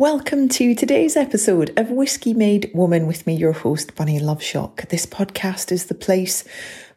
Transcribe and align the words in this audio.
Welcome 0.00 0.48
to 0.48 0.74
today's 0.74 1.14
episode 1.14 1.78
of 1.78 1.90
Whisky 1.90 2.32
Made 2.32 2.70
Woman 2.72 3.06
with 3.06 3.26
me, 3.26 3.34
your 3.34 3.52
host, 3.52 3.94
Bunny 3.96 4.18
Loveshock. 4.18 4.88
This 4.88 5.04
podcast 5.04 5.70
is 5.70 5.84
the 5.84 5.94
place, 5.94 6.42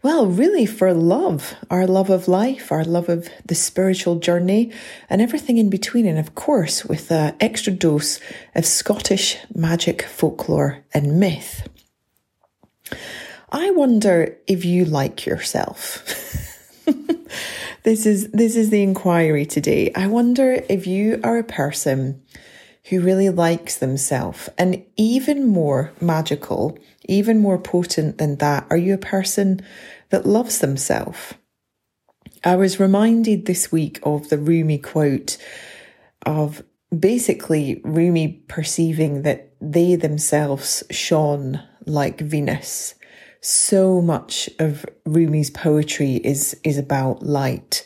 well, 0.01 0.25
really 0.25 0.65
for 0.65 0.93
love, 0.93 1.53
our 1.69 1.85
love 1.85 2.09
of 2.09 2.29
life, 2.29 2.71
our 2.71 2.85
love 2.85 3.09
of 3.09 3.27
the 3.45 3.55
spiritual 3.55 4.19
journey, 4.19 4.71
and 5.09 5.21
everything 5.21 5.57
in 5.57 5.69
between. 5.69 6.05
And 6.05 6.17
of 6.17 6.33
course, 6.33 6.85
with 6.85 7.11
an 7.11 7.35
extra 7.41 7.73
dose 7.73 8.21
of 8.55 8.65
Scottish 8.65 9.35
magic, 9.53 10.03
folklore, 10.03 10.85
and 10.93 11.19
myth. 11.19 11.67
I 13.51 13.69
wonder 13.71 14.37
if 14.47 14.63
you 14.63 14.85
like 14.85 15.25
yourself. 15.25 16.05
this 17.83 18.05
is 18.05 18.31
this 18.31 18.55
is 18.55 18.69
the 18.69 18.81
inquiry 18.81 19.45
today. 19.45 19.91
I 19.93 20.07
wonder 20.07 20.63
if 20.69 20.87
you 20.87 21.19
are 21.21 21.37
a 21.37 21.43
person 21.43 22.21
who 22.89 23.01
really 23.01 23.29
likes 23.29 23.77
themselves. 23.77 24.49
And 24.57 24.83
even 24.97 25.47
more 25.47 25.93
magical, 26.01 26.77
even 27.05 27.39
more 27.39 27.57
potent 27.57 28.17
than 28.17 28.37
that, 28.37 28.65
are 28.69 28.77
you 28.77 28.93
a 28.93 28.97
person 28.97 29.61
that 30.09 30.25
loves 30.25 30.59
themselves? 30.59 31.33
I 32.43 32.55
was 32.55 32.79
reminded 32.79 33.45
this 33.45 33.71
week 33.71 33.99
of 34.03 34.29
the 34.29 34.37
Rumi 34.37 34.77
quote 34.77 35.37
of 36.25 36.61
basically 36.97 37.81
Rumi 37.85 38.43
perceiving 38.47 39.21
that 39.21 39.53
they 39.61 39.95
themselves 39.95 40.83
shone 40.91 41.61
like 41.85 42.19
Venus. 42.19 42.95
So 43.39 44.01
much 44.01 44.49
of 44.59 44.85
Rumi's 45.05 45.49
poetry 45.49 46.15
is, 46.15 46.59
is 46.63 46.77
about 46.77 47.23
light 47.23 47.85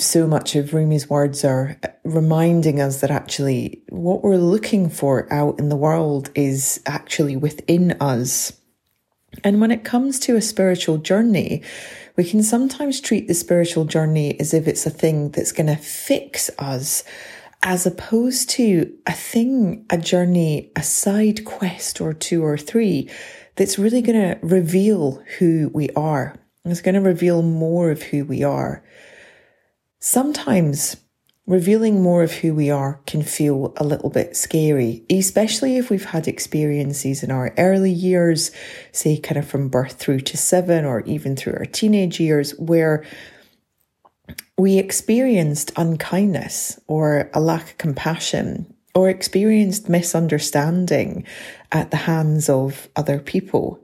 so 0.00 0.26
much 0.26 0.56
of 0.56 0.72
Rumi's 0.72 1.08
words 1.08 1.44
are 1.44 1.78
reminding 2.04 2.80
us 2.80 3.00
that 3.00 3.10
actually 3.10 3.82
what 3.88 4.22
we're 4.22 4.36
looking 4.36 4.88
for 4.90 5.32
out 5.32 5.58
in 5.58 5.68
the 5.68 5.76
world 5.76 6.30
is 6.34 6.80
actually 6.86 7.36
within 7.36 7.92
us. 8.00 8.52
And 9.44 9.60
when 9.60 9.70
it 9.70 9.84
comes 9.84 10.18
to 10.20 10.36
a 10.36 10.42
spiritual 10.42 10.98
journey, 10.98 11.62
we 12.16 12.24
can 12.24 12.42
sometimes 12.42 13.00
treat 13.00 13.28
the 13.28 13.34
spiritual 13.34 13.84
journey 13.84 14.38
as 14.40 14.52
if 14.52 14.66
it's 14.66 14.86
a 14.86 14.90
thing 14.90 15.30
that's 15.30 15.52
going 15.52 15.68
to 15.68 15.76
fix 15.76 16.50
us, 16.58 17.04
as 17.62 17.86
opposed 17.86 18.50
to 18.50 18.92
a 19.06 19.12
thing, 19.12 19.84
a 19.90 19.98
journey, 19.98 20.72
a 20.74 20.82
side 20.82 21.44
quest 21.44 22.00
or 22.00 22.12
two 22.12 22.44
or 22.44 22.56
three 22.56 23.10
that's 23.56 23.78
really 23.78 24.02
going 24.02 24.18
to 24.18 24.38
reveal 24.42 25.22
who 25.38 25.70
we 25.74 25.90
are. 25.90 26.34
It's 26.64 26.80
going 26.80 26.94
to 26.94 27.00
reveal 27.00 27.42
more 27.42 27.90
of 27.90 28.02
who 28.02 28.24
we 28.24 28.42
are. 28.42 28.82
Sometimes 30.00 30.96
revealing 31.46 32.02
more 32.02 32.22
of 32.22 32.32
who 32.32 32.54
we 32.54 32.70
are 32.70 33.00
can 33.06 33.22
feel 33.22 33.72
a 33.78 33.84
little 33.84 34.10
bit 34.10 34.36
scary, 34.36 35.02
especially 35.10 35.76
if 35.76 35.90
we've 35.90 36.04
had 36.04 36.28
experiences 36.28 37.22
in 37.22 37.30
our 37.30 37.52
early 37.58 37.90
years, 37.90 38.52
say 38.92 39.16
kind 39.16 39.38
of 39.38 39.48
from 39.48 39.68
birth 39.68 39.94
through 39.94 40.20
to 40.20 40.36
seven 40.36 40.84
or 40.84 41.00
even 41.00 41.34
through 41.34 41.54
our 41.54 41.64
teenage 41.64 42.20
years, 42.20 42.52
where 42.58 43.04
we 44.56 44.78
experienced 44.78 45.72
unkindness 45.76 46.78
or 46.86 47.30
a 47.32 47.40
lack 47.40 47.70
of 47.70 47.78
compassion 47.78 48.72
or 48.94 49.08
experienced 49.08 49.88
misunderstanding 49.88 51.24
at 51.72 51.90
the 51.90 51.96
hands 51.96 52.48
of 52.48 52.88
other 52.94 53.18
people 53.18 53.80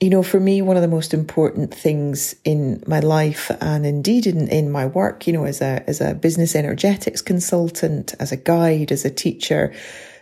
you 0.00 0.10
know, 0.10 0.22
for 0.22 0.38
me, 0.38 0.62
one 0.62 0.76
of 0.76 0.82
the 0.82 0.88
most 0.88 1.12
important 1.12 1.74
things 1.74 2.36
in 2.44 2.82
my 2.86 3.00
life 3.00 3.50
and 3.60 3.84
indeed 3.84 4.26
in, 4.28 4.46
in 4.48 4.70
my 4.70 4.86
work, 4.86 5.26
you 5.26 5.32
know, 5.32 5.44
as 5.44 5.60
a, 5.60 5.82
as 5.88 6.00
a 6.00 6.14
business 6.14 6.54
energetics 6.54 7.20
consultant, 7.20 8.14
as 8.20 8.30
a 8.30 8.36
guide, 8.36 8.92
as 8.92 9.04
a 9.04 9.10
teacher, 9.10 9.74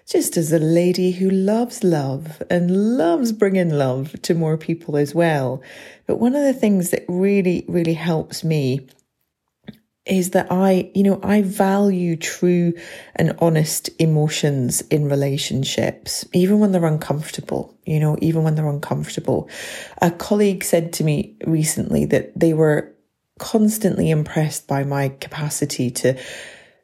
just 0.08 0.38
as 0.38 0.50
a 0.50 0.58
lady 0.58 1.10
who 1.10 1.28
loves 1.28 1.84
love 1.84 2.42
and 2.48 2.96
loves 2.96 3.32
bringing 3.32 3.68
love 3.68 4.14
to 4.22 4.34
more 4.34 4.56
people 4.56 4.96
as 4.96 5.14
well. 5.14 5.62
But 6.06 6.20
one 6.20 6.34
of 6.34 6.44
the 6.44 6.54
things 6.54 6.88
that 6.90 7.04
really, 7.06 7.66
really 7.68 7.94
helps 7.94 8.42
me 8.42 8.86
is 10.06 10.30
that 10.30 10.46
I, 10.50 10.90
you 10.94 11.02
know, 11.02 11.20
I 11.22 11.42
value 11.42 12.16
true 12.16 12.74
and 13.16 13.36
honest 13.40 13.90
emotions 13.98 14.80
in 14.82 15.08
relationships, 15.08 16.24
even 16.32 16.60
when 16.60 16.70
they're 16.72 16.86
uncomfortable, 16.86 17.76
you 17.84 17.98
know, 17.98 18.16
even 18.22 18.44
when 18.44 18.54
they're 18.54 18.68
uncomfortable. 18.68 19.50
A 20.00 20.12
colleague 20.12 20.62
said 20.62 20.92
to 20.94 21.04
me 21.04 21.36
recently 21.44 22.04
that 22.06 22.38
they 22.38 22.54
were 22.54 22.94
constantly 23.38 24.10
impressed 24.10 24.66
by 24.68 24.84
my 24.84 25.08
capacity 25.08 25.90
to 25.90 26.16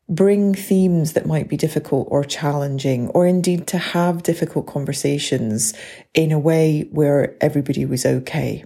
bring 0.09 0.55
themes 0.55 1.13
that 1.13 1.25
might 1.25 1.49
be 1.49 1.57
difficult 1.57 2.09
or 2.11 2.25
challenging, 2.25 3.09
or 3.11 3.25
indeed 3.27 3.69
to 3.69 3.79
have 3.79 4.25
difficult 4.25 4.67
conversations 4.67 5.73
in 6.13 6.33
a 6.33 6.39
way 6.39 6.89
where 6.91 7.37
everybody 7.41 7.87
was 7.87 8.05
okay 8.05 8.65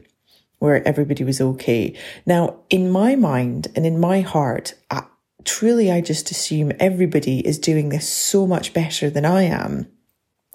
where 0.59 0.87
everybody 0.87 1.25
was 1.25 1.41
okay. 1.41 1.97
Now, 2.25 2.61
in 2.71 2.91
my 2.91 3.17
mind 3.17 3.69
and 3.75 3.85
in 3.87 4.01
my 4.01 4.21
heart, 4.21 4.75
I, 4.91 5.05
truly, 5.45 5.91
I 5.91 6.01
just 6.01 6.31
assume 6.31 6.73
everybody 6.81 7.47
is 7.47 7.59
doing 7.59 7.89
this 7.89 8.09
so 8.09 8.47
much 8.47 8.73
better 8.73 9.11
than 9.11 9.25
I 9.25 9.43
am. 9.43 9.87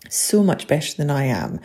So 0.10 0.44
much 0.44 0.68
better 0.68 0.96
than 0.96 1.12
I 1.12 1.26
am. 1.26 1.60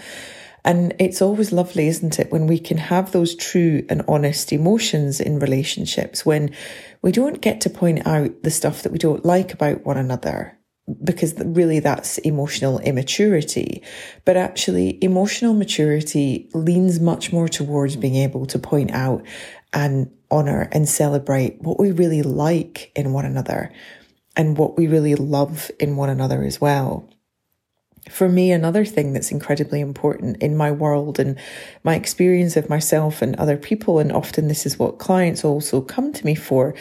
And 0.65 0.95
it's 0.99 1.23
always 1.23 1.53
lovely, 1.53 1.87
isn't 1.87 2.19
it, 2.19 2.33
when 2.33 2.49
we 2.49 2.59
can 2.59 2.77
have 2.77 3.13
those 3.13 3.37
true 3.37 3.87
and 3.89 4.03
honest 4.09 4.53
emotions 4.53 5.21
in 5.21 5.39
relationships, 5.39 6.27
when 6.27 6.53
we 7.03 7.13
don't 7.13 7.41
get 7.41 7.61
to 7.61 7.71
point 7.71 8.05
out 8.05 8.43
the 8.43 8.51
stuff 8.51 8.83
that 8.83 8.91
we 8.91 8.99
don't 8.99 9.25
like 9.25 9.55
about 9.55 9.87
one 9.87 9.97
another, 9.97 10.56
because 11.03 11.35
really 11.39 11.81
that's 11.81 12.19
emotional 12.19 12.79
immaturity. 12.81 13.83
But 14.25 14.37
actually, 14.37 15.03
emotional 15.03 15.55
maturity 15.55 16.49
leans 16.55 17.01
much 17.01 17.33
more 17.33 17.49
towards 17.49 17.97
being 17.97 18.17
able 18.17 18.47
to 18.47 18.59
point 18.59 18.93
out 18.93 19.25
and 19.73 20.11
honor 20.31 20.69
and 20.73 20.89
celebrate 20.89 21.61
what 21.61 21.79
we 21.79 21.91
really 21.93 22.23
like 22.23 22.93
in 22.95 23.13
one 23.13 23.25
another 23.25 23.73
and 24.37 24.57
what 24.57 24.77
we 24.77 24.87
really 24.87 25.15
love 25.15 25.71
in 25.81 25.97
one 25.97 26.11
another 26.11 26.45
as 26.45 26.61
well. 26.61 27.09
For 28.09 28.29
me, 28.29 28.53
another 28.53 28.85
thing 28.85 29.13
that's 29.13 29.33
incredibly 29.33 29.81
important 29.81 30.37
in 30.41 30.57
my 30.57 30.71
world 30.71 31.19
and 31.19 31.37
my 31.83 31.97
experience 31.97 32.57
of 32.57 32.69
myself 32.69 33.21
and 33.21 33.35
other 33.35 33.57
people, 33.57 33.99
and 33.99 34.13
often 34.13 34.47
this 34.47 34.65
is 34.65 34.79
what 34.79 34.99
clients 34.99 35.45
also 35.45 35.81
come 35.81 36.13
to 36.13 36.25
me 36.25 36.37
for, 36.37 36.75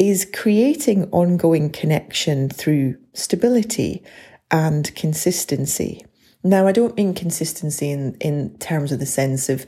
is 0.00 0.24
creating 0.24 1.04
ongoing 1.12 1.68
connection 1.70 2.48
through 2.48 2.96
stability 3.12 4.02
and 4.50 4.92
consistency. 4.96 6.04
Now, 6.42 6.66
I 6.66 6.72
don't 6.72 6.96
mean 6.96 7.12
consistency 7.12 7.90
in, 7.90 8.16
in 8.18 8.56
terms 8.56 8.92
of 8.92 8.98
the 8.98 9.04
sense 9.04 9.50
of, 9.50 9.66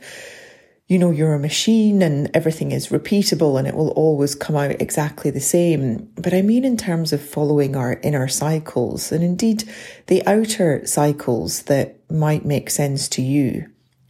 you 0.87 0.97
know, 0.97 1.11
you're 1.11 1.35
a 1.35 1.39
machine 1.39 2.01
and 2.01 2.31
everything 2.33 2.71
is 2.71 2.87
repeatable 2.87 3.59
and 3.59 3.67
it 3.67 3.75
will 3.75 3.91
always 3.91 4.33
come 4.33 4.55
out 4.55 4.81
exactly 4.81 5.29
the 5.29 5.39
same. 5.39 6.11
But 6.15 6.33
I 6.33 6.41
mean 6.41 6.65
in 6.65 6.77
terms 6.77 7.13
of 7.13 7.21
following 7.21 7.75
our 7.75 7.99
inner 8.01 8.27
cycles 8.27 9.11
and 9.11 9.23
indeed 9.23 9.65
the 10.07 10.25
outer 10.25 10.83
cycles 10.87 11.63
that 11.63 11.99
might 12.09 12.43
make 12.43 12.71
sense 12.71 13.07
to 13.09 13.21
you. 13.21 13.67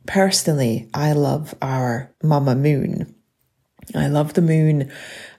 Personally, 0.07 0.89
I 0.93 1.11
love 1.11 1.53
our 1.61 2.15
mama 2.23 2.55
moon. 2.55 3.13
I 3.95 4.07
love 4.07 4.33
the 4.33 4.41
moon 4.41 4.91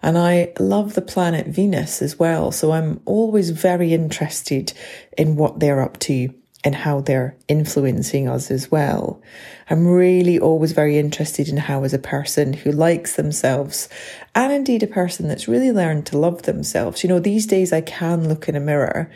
and 0.02 0.18
I 0.18 0.52
love 0.58 0.94
the 0.94 1.02
planet 1.02 1.46
Venus 1.46 2.02
as 2.02 2.18
well. 2.18 2.52
So 2.52 2.72
I'm 2.72 3.00
always 3.04 3.50
very 3.50 3.92
interested 3.92 4.72
in 5.16 5.36
what 5.36 5.60
they're 5.60 5.80
up 5.80 5.98
to 6.00 6.32
and 6.62 6.74
how 6.74 7.00
they're 7.00 7.36
influencing 7.46 8.26
us 8.26 8.50
as 8.50 8.70
well. 8.70 9.20
I'm 9.68 9.86
really 9.86 10.38
always 10.38 10.72
very 10.72 10.98
interested 10.98 11.48
in 11.48 11.58
how, 11.58 11.84
as 11.84 11.92
a 11.92 11.98
person 11.98 12.54
who 12.54 12.72
likes 12.72 13.16
themselves, 13.16 13.88
and 14.34 14.50
indeed 14.50 14.82
a 14.82 14.86
person 14.86 15.28
that's 15.28 15.46
really 15.46 15.72
learned 15.72 16.06
to 16.06 16.18
love 16.18 16.42
themselves, 16.42 17.02
you 17.02 17.08
know, 17.08 17.18
these 17.18 17.46
days 17.46 17.72
I 17.72 17.82
can 17.82 18.28
look 18.28 18.48
in 18.48 18.56
a 18.56 18.60
mirror 18.60 19.10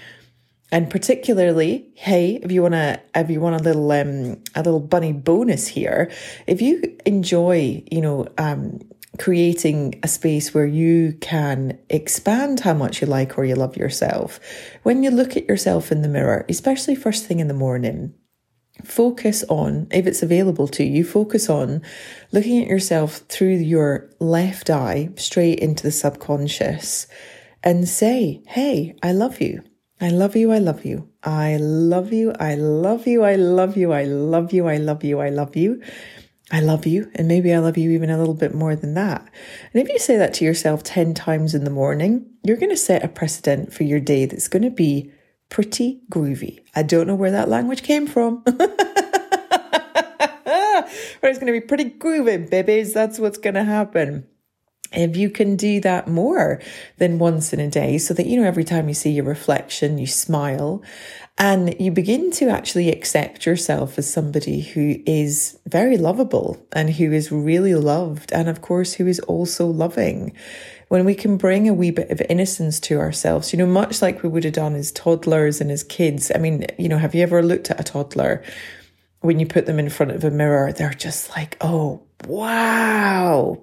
and 0.71 0.91
particularly, 0.91 1.88
hey, 1.94 2.38
if 2.43 2.53
you 2.53 2.62
want 2.62 2.75
to, 2.75 3.00
if 3.14 3.31
you 3.31 3.41
want 3.41 3.61
a 3.61 3.64
little, 3.64 3.91
um, 3.91 4.43
a 4.55 4.62
little 4.62 4.81
bunny 4.81 5.12
bonus 5.12 5.67
here, 5.67 6.11
if 6.47 6.61
you 6.61 6.99
enjoy, 7.06 7.82
you 7.91 8.03
know, 8.03 8.26
um, 8.37 8.81
creating 9.19 9.99
a 10.03 10.09
space 10.09 10.55
where 10.55 10.67
you 10.67 11.12
can 11.20 11.79
expand 11.91 12.61
how 12.61 12.75
much 12.75 13.00
you 13.00 13.06
like 13.06 13.37
or 13.37 13.44
you 13.44 13.55
love 13.55 13.76
yourself. 13.76 14.41
When 14.82 15.03
you 15.03 15.11
look 15.11 15.37
at 15.37 15.49
yourself 15.49 15.91
in 15.93 16.03
the 16.03 16.09
mirror, 16.09 16.47
especially 16.49 16.94
first 16.94 17.26
thing 17.26 17.41
in 17.41 17.49
the 17.49 17.55
morning, 17.55 18.15
focus 18.85 19.44
on, 19.49 19.88
if 19.91 20.06
it's 20.06 20.23
available 20.23 20.69
to 20.69 20.85
you, 20.85 21.05
focus 21.05 21.50
on 21.50 21.82
looking 22.32 22.62
at 22.62 22.69
yourself 22.69 23.19
through 23.29 23.56
your 23.56 24.11
left 24.20 24.70
eye 24.70 25.11
straight 25.17 25.59
into 25.59 25.82
the 25.82 25.91
subconscious 25.91 27.06
and 27.62 27.88
say, 27.88 28.43
Hey, 28.47 28.97
I 29.03 29.12
love 29.12 29.41
you. 29.41 29.62
I 30.00 30.11
love 30.11 30.37
you. 30.37 30.53
I 30.53 30.59
love 30.59 30.85
you. 30.85 31.09
I 31.25 31.56
love 31.56 32.12
you. 32.12 32.32
I 32.38 32.55
love 32.55 33.06
you. 33.06 33.25
I 33.25 33.35
love 33.35 33.76
you. 33.76 33.93
I 33.93 34.05
love 34.05 34.53
you. 34.53 34.69
I 34.69 34.76
love 34.76 35.03
you. 35.03 35.20
I 35.20 35.29
love 35.31 35.56
you. 35.56 35.82
I 36.50 36.61
love 36.61 36.87
you, 36.87 37.11
and 37.15 37.29
maybe 37.29 37.53
I 37.53 37.59
love 37.59 37.77
you 37.77 37.91
even 37.91 38.09
a 38.09 38.19
little 38.19 38.35
bit 38.35 38.55
more 38.55 38.75
than 38.75 38.95
that. 38.95 39.21
And 39.73 39.83
if 39.83 39.89
you 39.91 39.99
say 39.99 40.17
that 40.17 40.33
to 40.35 40.45
yourself 40.45 40.83
10 40.83 41.12
times 41.12 41.55
in 41.55 41.65
the 41.65 41.71
morning, 41.71 42.25
you're 42.43 42.56
going 42.56 42.71
to 42.71 42.77
set 42.77 43.05
a 43.05 43.09
precedent 43.09 43.73
for 43.73 43.85
your 43.85 44.00
day 44.00 44.25
that's 44.25 44.49
going 44.49 44.62
to 44.62 44.71
be 44.71 45.12
pretty 45.50 46.00
groovy. 46.11 46.61
I 46.75 46.83
don't 46.85 47.06
know 47.06 47.15
where 47.15 47.33
that 47.33 47.50
language 47.50 47.83
came 47.83 48.06
from. 48.06 48.43
but 48.45 48.56
it's 51.23 51.39
going 51.39 51.53
to 51.53 51.53
be 51.53 51.61
pretty 51.61 51.91
groovy, 51.91 52.49
babies. 52.49 52.94
That's 52.94 53.19
what's 53.19 53.39
going 53.39 53.55
to 53.55 53.65
happen 53.65 54.27
if 54.93 55.17
you 55.17 55.31
can 55.31 55.56
do 55.56 55.81
that 55.81 56.08
more 56.08 56.61
than 56.96 57.19
once 57.19 57.52
in 57.52 57.61
a 57.61 57.69
day 57.69 57.99
so 57.99 58.14
that, 58.14 58.26
you 58.26 58.40
know, 58.40 58.46
every 58.46 58.64
time 58.64 58.88
you 58.88 58.94
see 58.94 59.11
your 59.11 59.25
reflection, 59.25 59.99
you 59.99 60.06
smile 60.06 60.82
and 61.37 61.79
you 61.79 61.93
begin 61.93 62.31
to 62.32 62.49
actually 62.49 62.90
accept 62.90 63.46
yourself 63.46 63.99
as 63.99 64.12
somebody 64.12 64.61
who 64.61 64.96
is 65.06 65.58
very 65.67 65.96
lovable 65.96 66.67
and 66.73 66.90
who 66.90 67.12
is 67.12 67.31
really 67.31 67.75
loved. 67.75 68.32
And 68.32 68.49
of 68.49 68.61
course, 68.61 68.94
who 68.94 69.06
is 69.06 69.20
also 69.20 69.67
loving. 69.67 70.32
When 70.88 71.05
we 71.05 71.14
can 71.14 71.37
bring 71.37 71.69
a 71.69 71.75
wee 71.75 71.91
bit 71.91 72.11
of 72.11 72.23
innocence 72.31 72.81
to 72.81 72.99
ourselves, 72.99 73.52
you 73.52 73.58
know, 73.58 73.67
much 73.67 74.00
like 74.00 74.23
we 74.23 74.29
would 74.31 74.44
have 74.44 74.55
done 74.55 74.75
as 74.75 74.91
toddlers 74.91 75.61
and 75.61 75.70
as 75.70 75.84
kids. 75.84 76.32
I 76.34 76.38
mean, 76.38 76.67
you 76.79 76.88
know, 76.88 76.99
have 76.99 77.14
you 77.14 77.23
ever 77.23 77.43
looked 77.43 77.70
at 77.70 77.79
a 77.79 77.84
toddler 77.84 78.43
when 79.20 79.38
you 79.38 79.46
put 79.46 79.67
them 79.67 79.79
in 79.79 79.91
front 79.91 80.12
of 80.12 80.25
a 80.25 80.31
mirror? 80.31 80.73
They're 80.73 80.94
just 80.94 81.29
like, 81.37 81.58
oh, 81.61 82.02
wow 82.26 83.62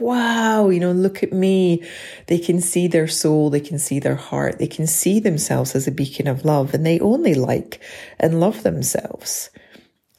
wow, 0.00 0.68
you 0.68 0.80
know, 0.80 0.92
look 0.92 1.22
at 1.22 1.32
me. 1.32 1.82
They 2.26 2.38
can 2.38 2.60
see 2.60 2.86
their 2.86 3.08
soul, 3.08 3.50
they 3.50 3.60
can 3.60 3.78
see 3.78 3.98
their 3.98 4.16
heart, 4.16 4.58
they 4.58 4.66
can 4.66 4.86
see 4.86 5.20
themselves 5.20 5.74
as 5.74 5.86
a 5.86 5.92
beacon 5.92 6.26
of 6.26 6.44
love, 6.44 6.74
and 6.74 6.84
they 6.84 7.00
only 7.00 7.34
like 7.34 7.82
and 8.18 8.40
love 8.40 8.62
themselves. 8.62 9.50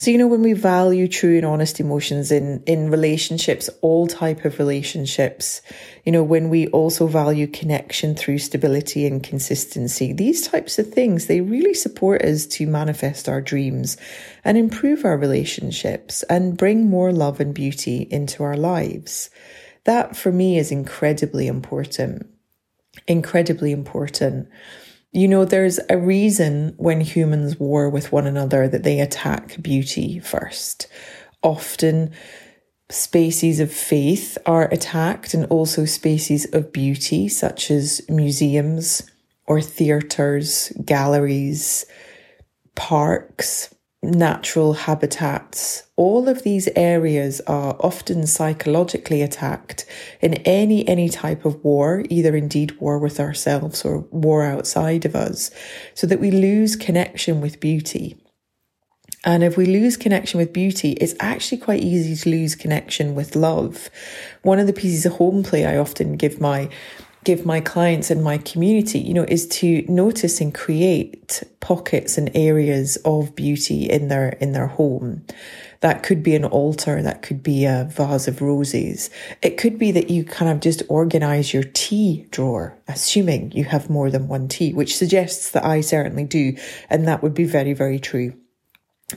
So, 0.04 0.12
you 0.12 0.18
know, 0.18 0.28
when 0.28 0.42
we 0.42 0.52
value 0.52 1.08
true 1.08 1.38
and 1.38 1.46
honest 1.46 1.80
emotions 1.80 2.30
in, 2.30 2.62
in 2.66 2.92
relationships, 2.92 3.70
all 3.82 4.06
type 4.06 4.44
of 4.44 4.60
relationships, 4.60 5.62
you 6.04 6.12
know, 6.12 6.24
when 6.24 6.50
we 6.50 6.68
also 6.68 7.08
value 7.08 7.48
connection 7.48 8.14
through 8.14 8.40
stability 8.40 9.08
and 9.08 9.24
consistency, 9.24 10.12
these 10.12 10.46
types 10.46 10.78
of 10.78 10.92
things, 10.92 11.28
they 11.28 11.40
really 11.40 11.74
support 11.74 12.22
us 12.22 12.46
to 12.48 12.68
manifest 12.68 13.30
our 13.30 13.40
dreams 13.40 13.96
and 14.44 14.58
improve 14.58 15.06
our 15.06 15.16
relationships 15.16 16.22
and 16.24 16.58
bring 16.58 16.90
more 16.90 17.14
love 17.14 17.40
and 17.40 17.56
beauty 17.56 18.06
into 18.12 18.44
our 18.44 18.58
lives. 18.58 19.30
That 19.86 20.16
for 20.16 20.32
me 20.32 20.58
is 20.58 20.72
incredibly 20.72 21.48
important. 21.48 22.28
Incredibly 23.08 23.72
important. 23.72 24.48
You 25.12 25.28
know, 25.28 25.46
there's 25.46 25.80
a 25.90 25.98
reason 25.98 26.74
when 26.78 27.02
humans 27.02 27.60
war 27.60 27.90
with 27.90 28.12
one 28.12 28.26
another 28.26 28.68
that 28.68 28.84
they 28.84 29.00
attack 29.00 29.62
beauty 29.62 30.20
first. 30.20 30.88
Often, 31.44 32.12
spaces 32.90 33.60
of 33.60 33.72
faith 33.72 34.38
are 34.46 34.72
attacked 34.72 35.34
and 35.34 35.46
also 35.46 35.86
spaces 35.86 36.46
of 36.54 36.72
beauty, 36.72 37.28
such 37.28 37.70
as 37.70 38.02
museums 38.10 39.04
or 39.46 39.62
theatres, 39.62 40.72
galleries, 40.86 41.86
parks, 42.76 43.73
natural 44.04 44.74
habitats, 44.74 45.84
all 45.96 46.28
of 46.28 46.44
these 46.44 46.68
areas 46.76 47.40
are 47.48 47.78
often 47.80 48.28
psychologically 48.28 49.22
attacked 49.22 49.86
in 50.22 50.34
any 50.46 50.88
any 50.88 51.08
type 51.08 51.46
of 51.46 51.64
war, 51.64 52.04
either 52.10 52.36
indeed 52.36 52.80
war 52.82 53.00
with 53.00 53.20
ourselves 53.20 53.86
or 53.86 54.00
war 54.12 54.44
outside 54.44 55.06
of 55.06 55.16
us, 55.16 55.52
so 55.94 56.06
that 56.06 56.20
we 56.20 56.32
lose 56.32 56.76
connection 56.76 57.40
with 57.40 57.60
beauty. 57.60 58.18
And 59.26 59.42
if 59.42 59.56
we 59.56 59.66
lose 59.66 59.96
connection 59.96 60.38
with 60.38 60.52
beauty, 60.52 60.92
it's 60.94 61.16
actually 61.22 61.60
quite 61.60 61.82
easy 61.82 62.14
to 62.16 62.30
lose 62.30 62.56
connection 62.56 63.16
with 63.16 63.38
love. 63.38 63.90
One 64.42 64.60
of 64.60 64.68
the 64.68 64.74
pieces 64.74 65.06
of 65.06 65.14
home 65.14 65.44
play 65.44 65.66
I 65.66 65.78
often 65.78 66.18
give 66.18 66.42
my 66.42 66.70
give 67.24 67.46
my 67.46 67.62
clients 67.62 68.12
and 68.12 68.24
my 68.24 68.38
community, 68.38 69.00
you 69.00 69.14
know, 69.14 69.26
is 69.28 69.48
to 69.48 69.84
notice 69.88 70.42
and 70.42 70.54
create 70.54 71.44
pockets 71.60 72.18
and 72.18 72.30
areas 72.36 72.98
of 73.06 73.36
beauty 73.36 73.90
in 73.90 74.08
their 74.08 74.30
in 74.42 74.52
their 74.52 74.68
home. 74.68 75.26
That 75.82 76.04
could 76.04 76.24
be 76.24 76.36
an 76.36 76.46
altar, 76.46 77.02
that 77.02 77.22
could 77.22 77.44
be 77.44 77.66
a 77.66 77.88
vase 77.92 78.28
of 78.28 78.42
roses. 78.42 79.10
It 79.42 79.58
could 79.58 79.78
be 79.78 79.92
that 79.92 80.10
you 80.10 80.24
kind 80.24 80.50
of 80.50 80.62
just 80.62 80.82
organize 80.88 81.54
your 81.54 81.64
tea 81.74 82.26
drawer, 82.32 82.78
assuming 82.88 83.52
you 83.52 83.66
have 83.66 83.90
more 83.90 84.10
than 84.10 84.30
one 84.30 84.48
tea, 84.48 84.74
which 84.74 84.96
suggests 84.96 85.52
that 85.52 85.66
I 85.66 85.82
certainly 85.82 86.24
do, 86.24 86.56
and 86.90 87.08
that 87.08 87.22
would 87.22 87.34
be 87.34 87.44
very, 87.44 87.74
very 87.74 88.00
true 88.00 88.34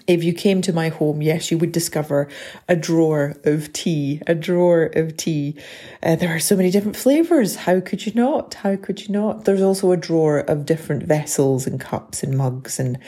if 0.07 0.23
you 0.23 0.33
came 0.33 0.63
to 0.63 0.73
my 0.73 0.89
home, 0.89 1.23
yes, 1.23 1.51
you 1.51 1.59
would 1.59 1.73
discover 1.73 2.29
a 2.69 2.77
drawer 2.77 3.35
of 3.45 3.73
tea, 3.73 4.23
a 4.27 4.35
drawer 4.35 4.85
of 4.95 5.17
tea. 5.17 5.57
Uh, 6.03 6.17
there 6.17 6.35
are 6.35 6.41
so 6.41 6.57
many 6.57 6.71
different 6.71 6.97
flavors. 6.97 7.57
How 7.57 7.81
could 7.81 8.07
you 8.07 8.13
not? 8.15 8.55
How 8.55 8.77
could 8.77 9.07
you 9.07 9.13
not? 9.13 9.45
There's 9.45 9.63
also 9.63 9.93
a 9.93 9.97
drawer 9.97 10.41
of 10.41 10.67
different 10.67 11.03
vessels 11.05 11.67
and 11.67 11.81
cups 11.81 12.23
and 12.23 12.37
mugs 12.37 12.79
and 12.79 12.99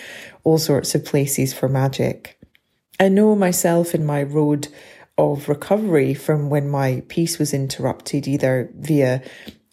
all 0.44 0.58
sorts 0.58 0.94
of 0.94 1.04
places 1.04 1.52
for 1.52 1.68
magic. 1.68 2.38
I 3.00 3.08
know 3.08 3.36
myself 3.36 3.94
in 3.94 4.04
my 4.04 4.22
road 4.22 4.68
of 5.16 5.48
recovery 5.48 6.14
from 6.14 6.48
when 6.48 6.68
my 6.68 7.02
peace 7.08 7.38
was 7.38 7.52
interrupted, 7.52 8.28
either 8.28 8.70
via 8.76 9.22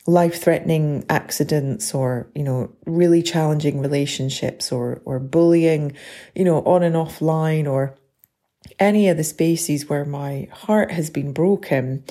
life 0.08 0.42
threatening 0.42 1.04
accidents 1.10 1.94
or, 1.94 2.28
you 2.36 2.44
know, 2.44 2.72
really 2.86 3.24
challenging 3.24 3.80
relationships 3.80 4.72
or, 4.72 5.02
or 5.06 5.20
bullying, 5.20 5.94
you 6.36 6.44
know, 6.44 6.62
on 6.64 6.84
and 6.84 6.96
offline 6.96 7.70
or 7.70 7.96
any 8.80 9.10
of 9.10 9.18
the 9.18 9.24
spaces 9.24 9.90
where 9.90 10.06
my 10.06 10.48
heart 10.52 10.92
has 10.92 11.10
been 11.10 11.34
broken, 11.34 12.04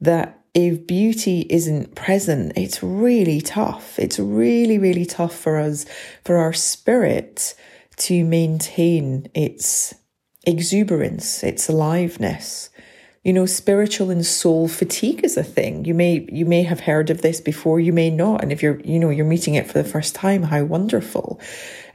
that 0.00 0.40
if 0.54 0.86
beauty 0.86 1.46
isn't 1.50 1.94
present, 1.94 2.52
it's 2.56 2.82
really 2.82 3.40
tough. 3.40 3.98
It's 3.98 4.18
really, 4.18 4.78
really 4.78 5.04
tough 5.04 5.36
for 5.36 5.58
us, 5.58 5.84
for 6.24 6.38
our 6.38 6.52
spirit 6.52 7.54
to 7.98 8.24
maintain 8.24 9.28
its 9.34 9.94
exuberance, 10.46 11.42
its 11.44 11.68
aliveness 11.68 12.70
you 13.26 13.32
know 13.32 13.44
spiritual 13.44 14.08
and 14.08 14.24
soul 14.24 14.68
fatigue 14.68 15.24
is 15.24 15.36
a 15.36 15.42
thing. 15.42 15.84
You 15.84 15.94
may 15.94 16.24
you 16.30 16.46
may 16.46 16.62
have 16.62 16.78
heard 16.78 17.10
of 17.10 17.22
this 17.22 17.40
before 17.40 17.80
you 17.80 17.92
may 17.92 18.08
not. 18.08 18.40
And 18.40 18.52
if 18.52 18.62
you're 18.62 18.78
you 18.82 19.00
know 19.00 19.10
you're 19.10 19.26
meeting 19.26 19.56
it 19.56 19.66
for 19.66 19.82
the 19.82 19.88
first 19.88 20.14
time 20.14 20.44
how 20.44 20.62
wonderful. 20.62 21.40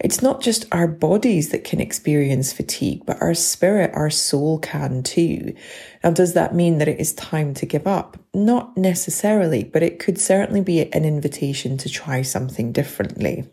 It's 0.01 0.21
not 0.21 0.41
just 0.41 0.65
our 0.73 0.89
bodies 0.89 1.51
that 1.51 1.63
can 1.63 1.79
experience 1.79 2.51
fatigue 2.51 3.05
but 3.05 3.21
our 3.21 3.33
spirit 3.33 3.91
our 3.93 4.09
soul 4.09 4.59
can 4.59 5.03
too. 5.03 5.55
Now 6.03 6.11
does 6.11 6.33
that 6.33 6.53
mean 6.53 6.79
that 6.79 6.89
it 6.89 6.99
is 6.99 7.13
time 7.13 7.53
to 7.53 7.65
give 7.65 7.87
up? 7.87 8.17
Not 8.33 8.75
necessarily 8.75 9.63
but 9.63 9.83
it 9.83 9.99
could 9.99 10.19
certainly 10.19 10.59
be 10.59 10.81
an 10.81 11.05
invitation 11.05 11.77
to 11.77 11.87
try 11.87 12.23
something 12.23 12.73
differently 12.73 13.47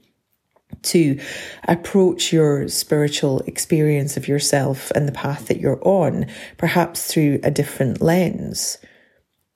to 0.82 1.18
approach 1.66 2.32
your 2.32 2.68
spiritual 2.68 3.40
experience 3.40 4.16
of 4.16 4.28
yourself 4.28 4.90
and 4.92 5.08
the 5.08 5.12
path 5.12 5.48
that 5.48 5.60
you're 5.60 5.80
on, 5.82 6.26
perhaps 6.56 7.12
through 7.12 7.40
a 7.42 7.50
different 7.50 8.00
lens. 8.00 8.78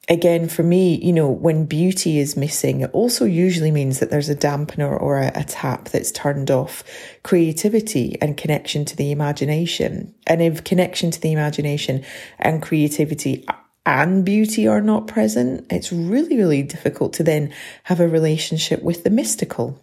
Again, 0.09 0.49
for 0.49 0.65
me, 0.65 0.97
you 0.97 1.13
know, 1.13 1.31
when 1.31 1.65
beauty 1.65 2.19
is 2.19 2.37
missing, 2.37 2.81
it 2.81 2.91
also 2.93 3.25
usually 3.25 3.71
means 3.71 4.01
that 4.01 4.11
there's 4.11 4.29
a 4.29 4.35
dampener 4.35 5.01
or 5.01 5.19
a, 5.19 5.31
a 5.35 5.45
tap 5.45 5.91
that's 5.91 6.11
turned 6.11 6.51
off 6.51 6.83
creativity 7.23 8.21
and 8.21 8.37
connection 8.37 8.85
to 8.87 8.97
the 8.97 9.13
imagination. 9.13 10.13
And 10.27 10.43
if 10.43 10.65
connection 10.65 11.13
to 11.13 11.21
the 11.21 11.31
imagination 11.31 12.05
and 12.41 12.61
creativity 12.61 13.47
and 13.87 14.25
beauty 14.25 14.67
are 14.67 14.81
not 14.81 15.07
present, 15.07 15.67
it's 15.71 15.93
really, 15.93 16.37
really 16.37 16.65
difficult 16.65 17.13
to 17.15 17.23
then 17.23 17.53
have 17.85 18.01
a 18.01 18.09
relationship 18.09 18.83
with 18.83 19.05
the 19.05 19.11
mystical 19.11 19.82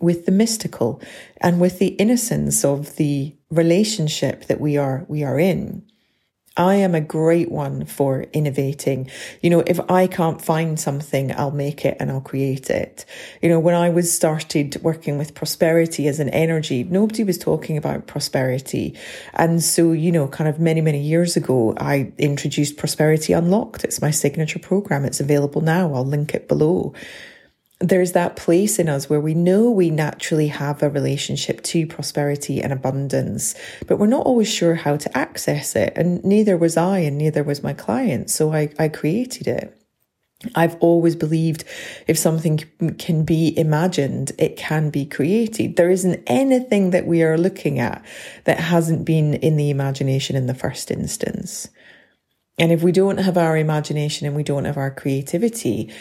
with 0.00 0.26
the 0.26 0.32
mystical 0.32 1.00
and 1.40 1.60
with 1.60 1.78
the 1.78 1.88
innocence 1.88 2.64
of 2.64 2.96
the 2.96 3.34
relationship 3.50 4.46
that 4.46 4.60
we 4.60 4.76
are 4.76 5.04
we 5.08 5.24
are 5.24 5.38
in 5.38 5.82
I 6.56 6.74
am 6.74 6.94
a 6.94 7.00
great 7.00 7.50
one 7.50 7.86
for 7.86 8.26
innovating. 8.32 9.08
You 9.40 9.50
know, 9.50 9.62
if 9.66 9.78
I 9.88 10.06
can't 10.06 10.42
find 10.42 10.78
something, 10.78 11.32
I'll 11.36 11.52
make 11.52 11.84
it 11.84 11.96
and 12.00 12.10
I'll 12.10 12.20
create 12.20 12.68
it. 12.68 13.06
You 13.40 13.48
know, 13.48 13.60
when 13.60 13.74
I 13.74 13.88
was 13.88 14.12
started 14.12 14.76
working 14.82 15.16
with 15.16 15.34
prosperity 15.34 16.08
as 16.08 16.18
an 16.18 16.28
energy, 16.30 16.82
nobody 16.84 17.22
was 17.22 17.38
talking 17.38 17.76
about 17.78 18.08
prosperity. 18.08 18.94
And 19.32 19.62
so, 19.62 19.92
you 19.92 20.10
know, 20.10 20.26
kind 20.26 20.50
of 20.50 20.58
many, 20.58 20.80
many 20.80 21.00
years 21.00 21.36
ago, 21.36 21.74
I 21.78 22.12
introduced 22.18 22.76
Prosperity 22.76 23.32
Unlocked. 23.32 23.84
It's 23.84 24.02
my 24.02 24.10
signature 24.10 24.58
program. 24.58 25.04
It's 25.04 25.20
available 25.20 25.60
now. 25.60 25.94
I'll 25.94 26.04
link 26.04 26.34
it 26.34 26.48
below 26.48 26.92
there's 27.80 28.12
that 28.12 28.36
place 28.36 28.78
in 28.78 28.90
us 28.90 29.08
where 29.08 29.20
we 29.20 29.32
know 29.32 29.70
we 29.70 29.90
naturally 29.90 30.48
have 30.48 30.82
a 30.82 30.90
relationship 30.90 31.62
to 31.62 31.86
prosperity 31.86 32.60
and 32.60 32.72
abundance, 32.74 33.54
but 33.86 33.98
we're 33.98 34.06
not 34.06 34.26
always 34.26 34.52
sure 34.52 34.74
how 34.74 34.96
to 34.98 35.16
access 35.16 35.74
it. 35.74 35.94
And 35.96 36.22
neither 36.22 36.58
was 36.58 36.76
I, 36.76 36.98
and 36.98 37.16
neither 37.16 37.42
was 37.42 37.62
my 37.62 37.72
client. 37.72 38.28
So 38.30 38.52
I, 38.52 38.68
I 38.78 38.88
created 38.88 39.46
it. 39.46 39.76
I've 40.54 40.76
always 40.76 41.16
believed 41.16 41.64
if 42.06 42.18
something 42.18 42.62
can 42.98 43.24
be 43.24 43.58
imagined, 43.58 44.32
it 44.38 44.56
can 44.56 44.90
be 44.90 45.04
created. 45.04 45.76
There 45.76 45.90
isn't 45.90 46.22
anything 46.26 46.90
that 46.90 47.06
we 47.06 47.22
are 47.22 47.36
looking 47.36 47.78
at 47.78 48.04
that 48.44 48.58
hasn't 48.58 49.04
been 49.04 49.34
in 49.34 49.56
the 49.56 49.70
imagination 49.70 50.36
in 50.36 50.46
the 50.46 50.54
first 50.54 50.90
instance. 50.90 51.68
And 52.58 52.72
if 52.72 52.82
we 52.82 52.92
don't 52.92 53.18
have 53.18 53.38
our 53.38 53.56
imagination 53.56 54.26
and 54.26 54.36
we 54.36 54.42
don't 54.42 54.66
have 54.66 54.76
our 54.76 54.90
creativity, 54.90 55.92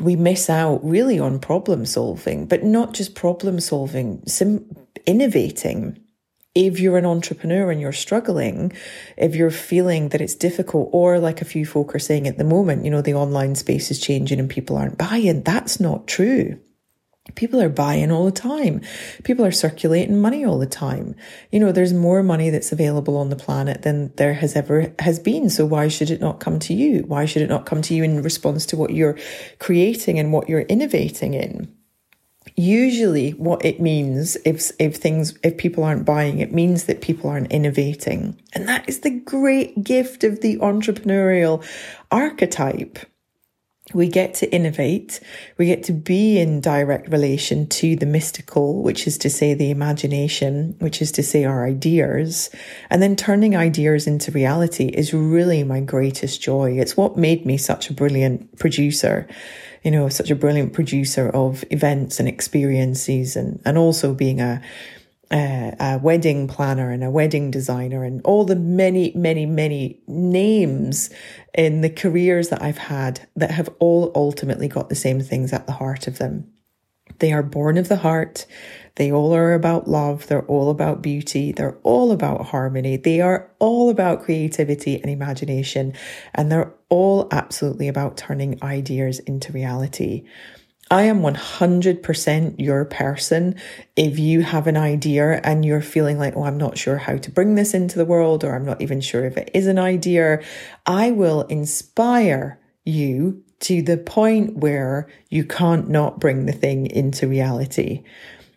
we 0.00 0.16
miss 0.16 0.50
out 0.50 0.80
really 0.84 1.18
on 1.18 1.38
problem 1.38 1.86
solving, 1.86 2.46
but 2.46 2.64
not 2.64 2.94
just 2.94 3.14
problem 3.14 3.60
solving, 3.60 4.22
sim- 4.26 4.76
innovating. 5.06 6.00
If 6.54 6.80
you're 6.80 6.98
an 6.98 7.06
entrepreneur 7.06 7.70
and 7.70 7.80
you're 7.80 7.92
struggling, 7.92 8.72
if 9.16 9.36
you're 9.36 9.50
feeling 9.50 10.08
that 10.08 10.20
it's 10.20 10.34
difficult, 10.34 10.90
or 10.92 11.18
like 11.20 11.40
a 11.40 11.44
few 11.44 11.64
folk 11.64 11.94
are 11.94 12.00
saying 12.00 12.26
at 12.26 12.38
the 12.38 12.44
moment, 12.44 12.84
you 12.84 12.90
know, 12.90 13.02
the 13.02 13.14
online 13.14 13.54
space 13.54 13.90
is 13.90 14.00
changing 14.00 14.40
and 14.40 14.50
people 14.50 14.76
aren't 14.76 14.98
buying, 14.98 15.42
that's 15.42 15.78
not 15.78 16.08
true. 16.08 16.58
People 17.34 17.60
are 17.60 17.68
buying 17.68 18.10
all 18.10 18.24
the 18.24 18.32
time. 18.32 18.80
People 19.24 19.44
are 19.44 19.52
circulating 19.52 20.20
money 20.20 20.44
all 20.44 20.58
the 20.58 20.66
time. 20.66 21.14
You 21.50 21.60
know, 21.60 21.72
there's 21.72 21.92
more 21.92 22.22
money 22.22 22.50
that's 22.50 22.72
available 22.72 23.16
on 23.16 23.30
the 23.30 23.36
planet 23.36 23.82
than 23.82 24.12
there 24.16 24.34
has 24.34 24.56
ever 24.56 24.92
has 24.98 25.18
been. 25.18 25.50
So 25.50 25.66
why 25.66 25.88
should 25.88 26.10
it 26.10 26.20
not 26.20 26.40
come 26.40 26.58
to 26.60 26.74
you? 26.74 27.04
Why 27.06 27.24
should 27.24 27.42
it 27.42 27.50
not 27.50 27.66
come 27.66 27.82
to 27.82 27.94
you 27.94 28.02
in 28.02 28.22
response 28.22 28.66
to 28.66 28.76
what 28.76 28.94
you're 28.94 29.18
creating 29.58 30.18
and 30.18 30.32
what 30.32 30.48
you're 30.48 30.60
innovating 30.62 31.34
in? 31.34 31.74
Usually 32.56 33.30
what 33.32 33.64
it 33.64 33.80
means 33.80 34.36
if 34.44 34.70
if 34.78 34.96
things 34.96 35.38
if 35.42 35.56
people 35.56 35.84
aren't 35.84 36.04
buying, 36.04 36.40
it 36.40 36.52
means 36.52 36.84
that 36.84 37.00
people 37.00 37.30
aren't 37.30 37.52
innovating. 37.52 38.40
And 38.54 38.68
that 38.68 38.88
is 38.88 39.00
the 39.00 39.10
great 39.10 39.84
gift 39.84 40.24
of 40.24 40.40
the 40.40 40.58
entrepreneurial 40.58 41.64
archetype 42.10 42.98
we 43.92 44.08
get 44.08 44.34
to 44.34 44.52
innovate. 44.52 45.20
We 45.58 45.66
get 45.66 45.82
to 45.84 45.92
be 45.92 46.38
in 46.38 46.60
direct 46.60 47.08
relation 47.10 47.66
to 47.68 47.96
the 47.96 48.06
mystical, 48.06 48.82
which 48.82 49.06
is 49.06 49.18
to 49.18 49.30
say 49.30 49.54
the 49.54 49.70
imagination, 49.70 50.76
which 50.78 51.02
is 51.02 51.12
to 51.12 51.22
say 51.22 51.44
our 51.44 51.66
ideas. 51.66 52.50
And 52.90 53.02
then 53.02 53.16
turning 53.16 53.56
ideas 53.56 54.06
into 54.06 54.30
reality 54.30 54.86
is 54.86 55.12
really 55.12 55.64
my 55.64 55.80
greatest 55.80 56.40
joy. 56.40 56.78
It's 56.78 56.96
what 56.96 57.16
made 57.16 57.46
me 57.46 57.56
such 57.56 57.90
a 57.90 57.94
brilliant 57.94 58.58
producer, 58.58 59.26
you 59.82 59.90
know, 59.90 60.08
such 60.08 60.30
a 60.30 60.36
brilliant 60.36 60.72
producer 60.72 61.28
of 61.30 61.64
events 61.70 62.20
and 62.20 62.28
experiences 62.28 63.36
and, 63.36 63.60
and 63.64 63.76
also 63.76 64.14
being 64.14 64.40
a, 64.40 64.62
a, 65.32 65.76
a 65.78 65.98
wedding 65.98 66.48
planner 66.48 66.90
and 66.90 67.04
a 67.04 67.10
wedding 67.10 67.50
designer 67.50 68.04
and 68.04 68.20
all 68.24 68.44
the 68.44 68.56
many, 68.56 69.12
many, 69.14 69.46
many 69.46 70.00
names 70.06 71.10
in 71.54 71.80
the 71.80 71.90
careers 71.90 72.48
that 72.48 72.62
I've 72.62 72.78
had 72.78 73.28
that 73.36 73.50
have 73.52 73.68
all 73.78 74.12
ultimately 74.14 74.68
got 74.68 74.88
the 74.88 74.94
same 74.94 75.20
things 75.20 75.52
at 75.52 75.66
the 75.66 75.72
heart 75.72 76.06
of 76.06 76.18
them. 76.18 76.50
They 77.18 77.32
are 77.32 77.42
born 77.42 77.76
of 77.78 77.88
the 77.88 77.96
heart. 77.96 78.46
They 78.96 79.12
all 79.12 79.34
are 79.34 79.54
about 79.54 79.88
love. 79.88 80.26
They're 80.26 80.46
all 80.46 80.70
about 80.70 81.02
beauty. 81.02 81.52
They're 81.52 81.78
all 81.82 82.12
about 82.12 82.46
harmony. 82.46 82.96
They 82.96 83.20
are 83.20 83.50
all 83.58 83.88
about 83.88 84.22
creativity 84.22 85.00
and 85.00 85.10
imagination. 85.10 85.94
And 86.34 86.50
they're 86.50 86.72
all 86.88 87.28
absolutely 87.30 87.88
about 87.88 88.16
turning 88.16 88.62
ideas 88.62 89.20
into 89.20 89.52
reality. 89.52 90.24
I 90.92 91.04
am 91.04 91.20
100% 91.20 92.54
your 92.58 92.84
person. 92.84 93.54
If 93.94 94.18
you 94.18 94.42
have 94.42 94.66
an 94.66 94.76
idea 94.76 95.40
and 95.44 95.64
you're 95.64 95.82
feeling 95.82 96.18
like, 96.18 96.36
oh, 96.36 96.42
I'm 96.42 96.58
not 96.58 96.76
sure 96.76 96.96
how 96.96 97.16
to 97.16 97.30
bring 97.30 97.54
this 97.54 97.74
into 97.74 97.96
the 97.96 98.04
world, 98.04 98.42
or 98.42 98.56
I'm 98.56 98.64
not 98.64 98.82
even 98.82 99.00
sure 99.00 99.24
if 99.24 99.36
it 99.36 99.52
is 99.54 99.68
an 99.68 99.78
idea, 99.78 100.42
I 100.86 101.12
will 101.12 101.42
inspire 101.42 102.58
you 102.84 103.44
to 103.60 103.82
the 103.82 103.98
point 103.98 104.56
where 104.56 105.08
you 105.28 105.44
can't 105.44 105.88
not 105.88 106.18
bring 106.18 106.46
the 106.46 106.52
thing 106.52 106.86
into 106.86 107.28
reality. 107.28 108.02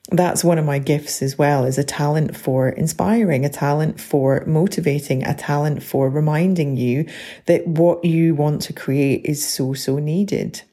That's 0.09 0.43
one 0.43 0.57
of 0.57 0.65
my 0.65 0.79
gifts 0.79 1.21
as 1.21 1.37
well 1.37 1.65
is 1.65 1.77
a 1.77 1.83
talent 1.83 2.35
for 2.35 2.69
inspiring, 2.69 3.45
a 3.45 3.49
talent 3.49 3.99
for 3.99 4.43
motivating, 4.47 5.23
a 5.23 5.35
talent 5.35 5.83
for 5.83 6.09
reminding 6.09 6.77
you 6.77 7.05
that 7.45 7.67
what 7.67 8.03
you 8.03 8.33
want 8.33 8.61
to 8.63 8.73
create 8.73 9.23
is 9.25 9.47
so, 9.47 9.73
so 9.73 9.99
needed. 9.99 10.63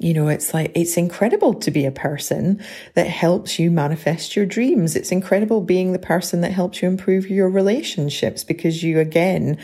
You 0.00 0.14
know, 0.14 0.28
it's 0.28 0.54
like, 0.54 0.70
it's 0.76 0.96
incredible 0.96 1.54
to 1.54 1.70
be 1.72 1.84
a 1.84 1.90
person 1.90 2.62
that 2.94 3.08
helps 3.08 3.58
you 3.58 3.70
manifest 3.70 4.36
your 4.36 4.46
dreams. 4.46 4.94
It's 4.94 5.10
incredible 5.10 5.60
being 5.60 5.92
the 5.92 5.98
person 5.98 6.40
that 6.42 6.52
helps 6.52 6.80
you 6.80 6.88
improve 6.88 7.28
your 7.28 7.50
relationships 7.50 8.44
because 8.44 8.82
you 8.82 9.00
again 9.00 9.58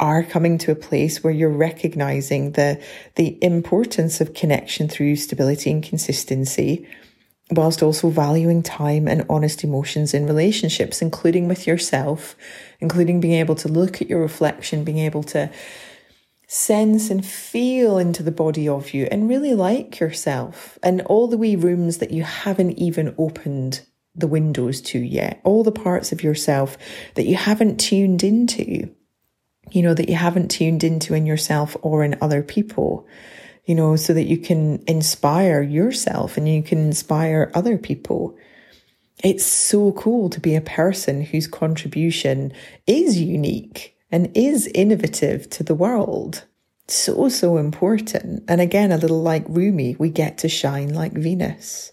are 0.00 0.24
coming 0.24 0.58
to 0.58 0.72
a 0.72 0.76
place 0.76 1.22
where 1.22 1.32
you're 1.32 1.48
recognizing 1.48 2.52
the, 2.52 2.82
the 3.14 3.42
importance 3.42 4.20
of 4.20 4.34
connection 4.34 4.88
through 4.88 5.16
stability 5.16 5.70
and 5.70 5.82
consistency 5.82 6.86
whilst 7.52 7.82
also 7.82 8.08
valuing 8.08 8.62
time 8.62 9.06
and 9.06 9.24
honest 9.30 9.62
emotions 9.62 10.12
in 10.12 10.26
relationships, 10.26 11.00
including 11.00 11.46
with 11.46 11.66
yourself, 11.66 12.34
including 12.80 13.20
being 13.20 13.34
able 13.34 13.54
to 13.54 13.68
look 13.68 14.02
at 14.02 14.10
your 14.10 14.20
reflection, 14.20 14.82
being 14.82 14.98
able 14.98 15.22
to 15.22 15.48
sense 16.46 17.10
and 17.10 17.26
feel 17.26 17.98
into 17.98 18.22
the 18.22 18.30
body 18.30 18.68
of 18.68 18.94
you 18.94 19.08
and 19.10 19.28
really 19.28 19.54
like 19.54 19.98
yourself 19.98 20.78
and 20.82 21.02
all 21.02 21.26
the 21.26 21.38
wee 21.38 21.56
rooms 21.56 21.98
that 21.98 22.12
you 22.12 22.22
haven't 22.22 22.72
even 22.78 23.14
opened 23.18 23.80
the 24.14 24.28
windows 24.28 24.80
to 24.80 24.98
yet, 24.98 25.40
all 25.44 25.64
the 25.64 25.72
parts 25.72 26.12
of 26.12 26.22
yourself 26.22 26.78
that 27.14 27.26
you 27.26 27.34
haven't 27.34 27.78
tuned 27.78 28.22
into, 28.22 28.88
you 29.70 29.82
know, 29.82 29.92
that 29.92 30.08
you 30.08 30.14
haven't 30.14 30.50
tuned 30.50 30.84
into 30.84 31.14
in 31.14 31.26
yourself 31.26 31.76
or 31.82 32.04
in 32.04 32.16
other 32.20 32.42
people, 32.42 33.06
you 33.64 33.74
know, 33.74 33.96
so 33.96 34.14
that 34.14 34.24
you 34.24 34.38
can 34.38 34.82
inspire 34.86 35.60
yourself 35.60 36.36
and 36.36 36.48
you 36.48 36.62
can 36.62 36.78
inspire 36.78 37.50
other 37.54 37.76
people. 37.76 38.36
It's 39.24 39.44
so 39.44 39.92
cool 39.92 40.30
to 40.30 40.40
be 40.40 40.54
a 40.54 40.60
person 40.60 41.22
whose 41.22 41.48
contribution 41.48 42.52
is 42.86 43.20
unique 43.20 43.95
and 44.16 44.34
is 44.34 44.66
innovative 44.68 45.50
to 45.50 45.62
the 45.62 45.74
world. 45.74 46.46
So, 46.88 47.28
so 47.28 47.58
important. 47.58 48.44
And 48.48 48.62
again, 48.62 48.90
a 48.90 48.96
little 48.96 49.20
like 49.20 49.44
Rumi, 49.46 49.94
we 49.98 50.08
get 50.08 50.38
to 50.38 50.48
shine 50.48 50.94
like 50.94 51.12
Venus. 51.12 51.92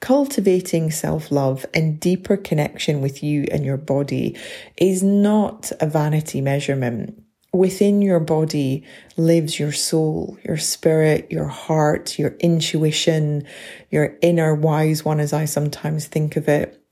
Cultivating 0.00 0.90
self 0.90 1.30
love 1.30 1.64
and 1.72 2.00
deeper 2.00 2.36
connection 2.36 3.00
with 3.00 3.22
you 3.22 3.46
and 3.52 3.64
your 3.64 3.76
body 3.76 4.36
is 4.76 5.04
not 5.04 5.70
a 5.78 5.86
vanity 5.86 6.40
measurement. 6.40 7.22
Within 7.52 8.02
your 8.02 8.18
body 8.18 8.84
lives 9.16 9.56
your 9.56 9.70
soul, 9.70 10.36
your 10.42 10.56
spirit, 10.56 11.30
your 11.30 11.46
heart, 11.46 12.18
your 12.18 12.34
intuition, 12.40 13.46
your 13.92 14.18
inner 14.22 14.56
wise 14.56 15.04
one, 15.04 15.20
as 15.20 15.32
I 15.32 15.44
sometimes 15.44 16.08
think 16.08 16.34
of 16.34 16.48
it 16.48 16.83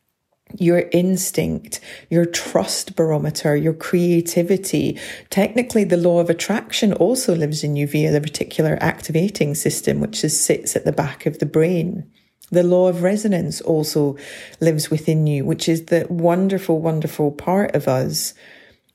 your 0.58 0.88
instinct, 0.92 1.80
your 2.10 2.24
trust 2.24 2.96
barometer, 2.96 3.56
your 3.56 3.74
creativity. 3.74 4.98
Technically, 5.30 5.84
the 5.84 5.96
law 5.96 6.20
of 6.20 6.30
attraction 6.30 6.92
also 6.92 7.34
lives 7.34 7.64
in 7.64 7.76
you 7.76 7.86
via 7.86 8.12
the 8.12 8.20
reticular 8.20 8.78
activating 8.80 9.54
system, 9.54 10.00
which 10.00 10.24
is, 10.24 10.38
sits 10.38 10.76
at 10.76 10.84
the 10.84 10.92
back 10.92 11.26
of 11.26 11.38
the 11.38 11.46
brain. 11.46 12.10
The 12.50 12.62
law 12.62 12.88
of 12.88 13.02
resonance 13.02 13.62
also 13.62 14.16
lives 14.60 14.90
within 14.90 15.26
you, 15.26 15.44
which 15.44 15.68
is 15.68 15.86
the 15.86 16.06
wonderful, 16.10 16.80
wonderful 16.80 17.32
part 17.32 17.74
of 17.74 17.88
us 17.88 18.34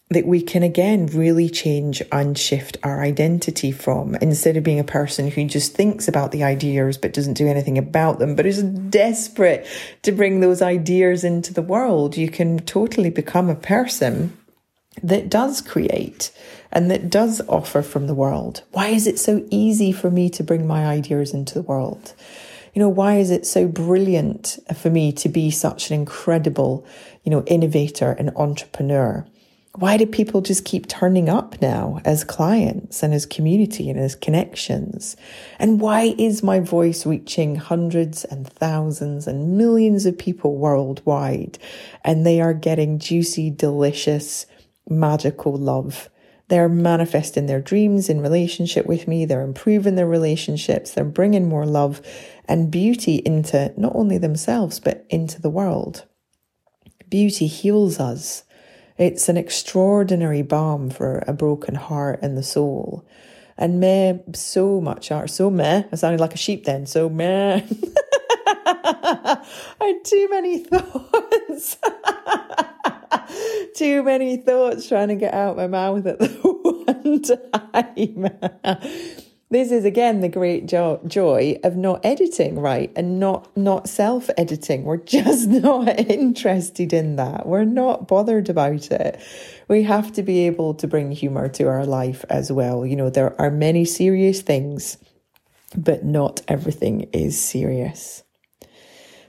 that 0.10 0.26
we 0.26 0.42
can 0.42 0.64
again 0.64 1.08
really 1.08 1.50
change 1.50 2.02
and 2.12 2.38
shift 2.38 2.78
our 2.82 3.02
identity 3.02 3.72
from. 3.72 4.16
Instead 4.16 4.56
of 4.56 4.64
being 4.64 4.80
a 4.80 4.84
person 4.84 5.30
who 5.30 5.46
just 5.46 5.74
thinks 5.74 6.08
about 6.08 6.32
the 6.32 6.44
ideas 6.44 6.98
but 6.98 7.14
doesn't 7.14 7.34
do 7.34 7.48
anything 7.48 7.78
about 7.78 8.20
them 8.20 8.36
but 8.36 8.46
is 8.46 8.64
desperate 8.64 9.68
to 10.04 10.12
bring 10.12 10.40
those 10.40 10.62
ideas 10.62 11.24
into 11.24 11.54
the 11.54 11.62
world 11.62 12.16
you 12.16 12.30
can 12.30 12.60
totally 12.60 13.10
become 13.10 13.50
a 13.50 13.56
person 13.56 14.38
that 15.04 15.30
does 15.30 15.62
create 15.62 16.32
and 16.72 16.90
that 16.90 17.10
does 17.10 17.42
offer 17.48 17.82
from 17.82 18.08
the 18.08 18.16
world. 18.16 18.64
Why 18.72 18.88
is 18.88 19.08
it 19.08 19.20
so 19.20 19.46
easy 19.50 19.92
for 19.92 20.10
me 20.10 20.30
to 20.32 20.44
bring 20.44 20.66
my 20.66 20.86
ideas 20.86 21.34
into 21.34 21.54
the 21.54 21.62
world? 21.62 22.14
You 22.74 22.82
know 22.82 22.90
why 22.90 23.18
is 23.18 23.32
it 23.32 23.46
so 23.46 23.68
brilliant 23.68 24.60
for 24.76 24.90
me 24.90 25.12
to 25.14 25.30
be 25.30 25.52
such 25.52 25.90
an 25.90 26.00
incredible 26.00 26.86
you 27.24 27.32
know 27.32 27.44
innovator 27.44 28.12
and 28.12 28.32
entrepreneur 28.36 29.26
why 29.78 29.96
do 29.96 30.08
people 30.08 30.42
just 30.42 30.66
keep 30.66 30.88
turning 30.88 31.30
up 31.30 31.62
now 31.62 32.00
as 32.04 32.24
clients 32.24 33.04
and 33.04 33.14
as 33.14 33.28
community 33.28 33.92
and 33.92 34.00
as 34.00 34.16
connections? 34.16 35.16
And 35.60 35.80
why 35.80 36.16
is 36.18 36.42
my 36.42 36.60
voice 36.60 37.06
reaching 37.06 37.58
hundreds 37.58 38.26
and 38.26 38.48
thousands 38.48 39.28
and 39.28 39.56
millions 39.56 40.08
of 40.08 40.18
people 40.18 40.58
worldwide? 40.58 41.60
And 42.04 42.26
they 42.26 42.42
are 42.42 42.56
getting 42.56 42.98
juicy, 42.98 43.52
delicious, 43.52 44.48
magical 44.90 45.56
love. 45.56 46.10
They're 46.48 46.70
manifesting 46.70 47.46
their 47.46 47.62
dreams 47.62 48.10
in 48.10 48.20
relationship 48.22 48.88
with 48.88 49.08
me. 49.08 49.26
They're 49.26 49.42
improving 49.42 49.94
their 49.94 50.08
relationships. 50.08 50.92
They're 50.92 51.06
bringing 51.06 51.48
more 51.48 51.68
love 51.68 52.02
and 52.46 52.72
beauty 52.72 53.22
into 53.24 53.74
not 53.78 53.94
only 53.96 54.18
themselves, 54.18 54.80
but 54.80 55.06
into 55.10 55.40
the 55.40 55.52
world. 55.52 56.06
Beauty 57.10 57.46
heals 57.46 58.00
us. 58.00 58.44
It's 58.98 59.30
an 59.30 59.38
extraordinary 59.38 60.42
balm 60.42 60.90
for 60.90 61.24
a 61.28 61.34
broken 61.34 61.76
heart 61.76 62.20
and 62.24 62.36
the 62.36 62.42
soul. 62.42 63.06
And 63.56 63.80
meh, 63.80 64.18
so 64.34 64.82
much 64.82 65.12
art, 65.12 65.30
so 65.30 65.52
meh. 65.52 65.84
I 65.92 65.96
sounded 65.96 66.20
like 66.20 66.34
a 66.34 66.38
sheep 66.38 66.66
then, 66.66 66.88
so 66.88 67.08
meh. 67.08 67.62
I 68.66 69.46
had 69.80 70.04
too 70.04 70.28
many 70.30 70.60
thoughts. 70.64 71.78
too 73.76 74.04
many 74.04 74.38
thoughts 74.38 74.88
trying 74.88 75.10
to 75.10 75.16
get 75.16 75.34
out 75.34 75.58
my 75.58 75.68
mouth 75.68 76.06
at 76.08 76.20
the 76.20 76.28
one 76.28 77.22
time. 77.22 78.30
This 79.50 79.72
is 79.72 79.86
again 79.86 80.20
the 80.20 80.30
great 80.30 80.66
jo- 80.66 81.00
joy 81.08 81.58
of 81.64 81.76
not 81.76 82.06
editing 82.06 82.60
right 82.60 82.92
and 82.96 83.20
not 83.20 83.56
not 83.56 83.88
self 83.88 84.30
editing 84.38 84.84
we're 84.84 84.98
just 85.18 85.48
not 85.48 85.88
interested 86.00 86.94
in 86.94 87.16
that. 87.16 87.46
We're 87.46 87.64
not 87.64 88.08
bothered 88.08 88.50
about 88.50 88.92
it. 88.92 89.22
We 89.68 89.84
have 89.84 90.12
to 90.14 90.24
be 90.24 90.48
able 90.48 90.74
to 90.76 90.88
bring 90.88 91.12
humor 91.12 91.50
to 91.50 91.66
our 91.66 91.86
life 91.86 92.26
as 92.30 92.52
well. 92.52 92.86
You 92.86 92.96
know 92.96 93.10
there 93.10 93.40
are 93.42 93.52
many 93.52 93.86
serious 93.86 94.42
things 94.42 94.98
but 95.76 96.04
not 96.04 96.42
everything 96.48 97.02
is 97.14 97.40
serious. 97.40 98.24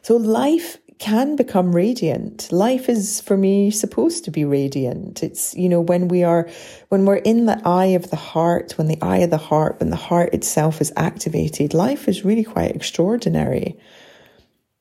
So 0.03 0.17
life 0.17 0.79
can 0.99 1.37
become 1.37 1.75
radiant. 1.75 2.50
Life 2.50 2.88
is 2.88 3.21
for 3.21 3.37
me 3.37 3.71
supposed 3.71 4.25
to 4.25 4.31
be 4.31 4.45
radiant. 4.45 5.23
It's, 5.23 5.55
you 5.55 5.69
know, 5.69 5.81
when 5.81 6.09
we 6.09 6.25
are, 6.25 6.49
when 6.88 7.05
we're 7.07 7.17
in 7.17 7.47
the 7.47 7.61
eye 7.64 7.93
of 7.97 8.11
the 8.11 8.17
heart, 8.17 8.73
when 8.76 8.88
the 8.88 9.00
eye 9.00 9.19
of 9.19 9.31
the 9.31 9.37
heart, 9.37 9.78
when 9.81 9.90
the 9.90 9.97
heart 9.97 10.35
itself 10.35 10.81
is 10.81 10.93
activated, 10.97 11.73
life 11.73 12.09
is 12.09 12.25
really 12.25 12.45
quite 12.45 12.75
extraordinary. 12.75 13.78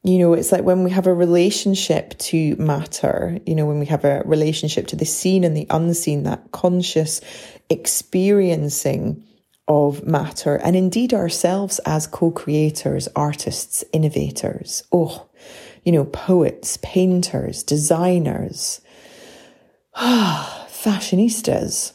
You 0.03 0.19
know, 0.19 0.33
it's 0.33 0.51
like 0.51 0.63
when 0.63 0.83
we 0.83 0.91
have 0.91 1.05
a 1.05 1.13
relationship 1.13 2.17
to 2.19 2.55
matter, 2.55 3.39
you 3.45 3.55
know, 3.55 3.65
when 3.65 3.79
we 3.79 3.85
have 3.87 4.05
a 4.05 4.23
relationship 4.25 4.87
to 4.87 4.95
the 4.95 5.05
seen 5.05 5.43
and 5.43 5.55
the 5.55 5.67
unseen, 5.69 6.23
that 6.23 6.51
conscious 6.51 7.21
experiencing 7.69 9.23
of 9.67 10.07
matter 10.07 10.55
and 10.55 10.75
indeed 10.77 11.13
ourselves 11.13 11.79
as 11.79 12.07
co-creators, 12.07 13.09
artists, 13.15 13.83
innovators. 13.91 14.83
Oh, 14.93 15.26
you 15.87 15.93
know, 15.93 16.03
poets, 16.03 16.77
painters, 16.83 17.63
designers, 17.63 18.81
fashionistas, 19.95 21.93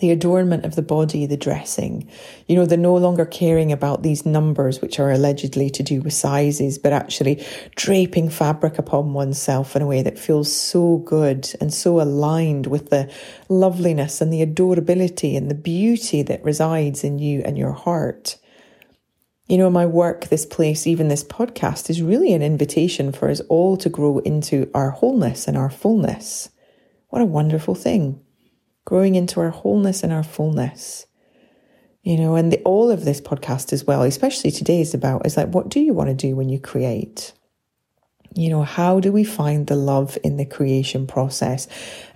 the 0.00 0.10
adornment 0.10 0.64
of 0.64 0.74
the 0.74 0.82
body, 0.82 1.24
the 1.24 1.36
dressing. 1.36 2.10
You 2.48 2.56
know, 2.56 2.66
they're 2.66 2.76
no 2.76 2.96
longer 2.96 3.24
caring 3.24 3.70
about 3.70 4.02
these 4.02 4.26
numbers, 4.26 4.80
which 4.80 4.98
are 4.98 5.12
allegedly 5.12 5.70
to 5.70 5.84
do 5.84 6.00
with 6.00 6.14
sizes, 6.14 6.78
but 6.78 6.92
actually 6.92 7.46
draping 7.76 8.28
fabric 8.28 8.76
upon 8.76 9.12
oneself 9.12 9.76
in 9.76 9.82
a 9.82 9.86
way 9.86 10.02
that 10.02 10.18
feels 10.18 10.52
so 10.52 10.96
good 10.96 11.48
and 11.60 11.72
so 11.72 12.00
aligned 12.00 12.66
with 12.66 12.90
the 12.90 13.08
loveliness 13.48 14.20
and 14.20 14.32
the 14.32 14.42
adorability 14.42 15.36
and 15.36 15.48
the 15.48 15.54
beauty 15.54 16.22
that 16.22 16.42
resides 16.42 17.04
in 17.04 17.20
you 17.20 17.40
and 17.44 17.56
your 17.56 17.70
heart. 17.70 18.36
You 19.48 19.58
know, 19.58 19.70
my 19.70 19.86
work, 19.86 20.24
this 20.24 20.44
place, 20.44 20.88
even 20.88 21.06
this 21.06 21.22
podcast 21.22 21.88
is 21.88 22.02
really 22.02 22.32
an 22.32 22.42
invitation 22.42 23.12
for 23.12 23.30
us 23.30 23.40
all 23.48 23.76
to 23.76 23.88
grow 23.88 24.18
into 24.18 24.68
our 24.74 24.90
wholeness 24.90 25.46
and 25.46 25.56
our 25.56 25.70
fullness. 25.70 26.50
What 27.10 27.22
a 27.22 27.26
wonderful 27.26 27.76
thing. 27.76 28.20
Growing 28.84 29.14
into 29.14 29.38
our 29.38 29.50
wholeness 29.50 30.02
and 30.02 30.12
our 30.12 30.24
fullness. 30.24 31.06
You 32.02 32.16
know, 32.16 32.34
and 32.34 32.52
the, 32.52 32.60
all 32.62 32.90
of 32.90 33.04
this 33.04 33.20
podcast 33.20 33.72
as 33.72 33.84
well, 33.84 34.02
especially 34.02 34.50
today, 34.50 34.80
is 34.80 34.94
about 34.94 35.24
is 35.24 35.36
like, 35.36 35.54
what 35.54 35.68
do 35.68 35.78
you 35.78 35.92
want 35.92 36.08
to 36.08 36.14
do 36.14 36.34
when 36.34 36.48
you 36.48 36.58
create? 36.58 37.32
You 38.36 38.50
know, 38.50 38.64
how 38.64 39.00
do 39.00 39.10
we 39.10 39.24
find 39.24 39.66
the 39.66 39.76
love 39.76 40.18
in 40.22 40.36
the 40.36 40.44
creation 40.44 41.06
process? 41.06 41.66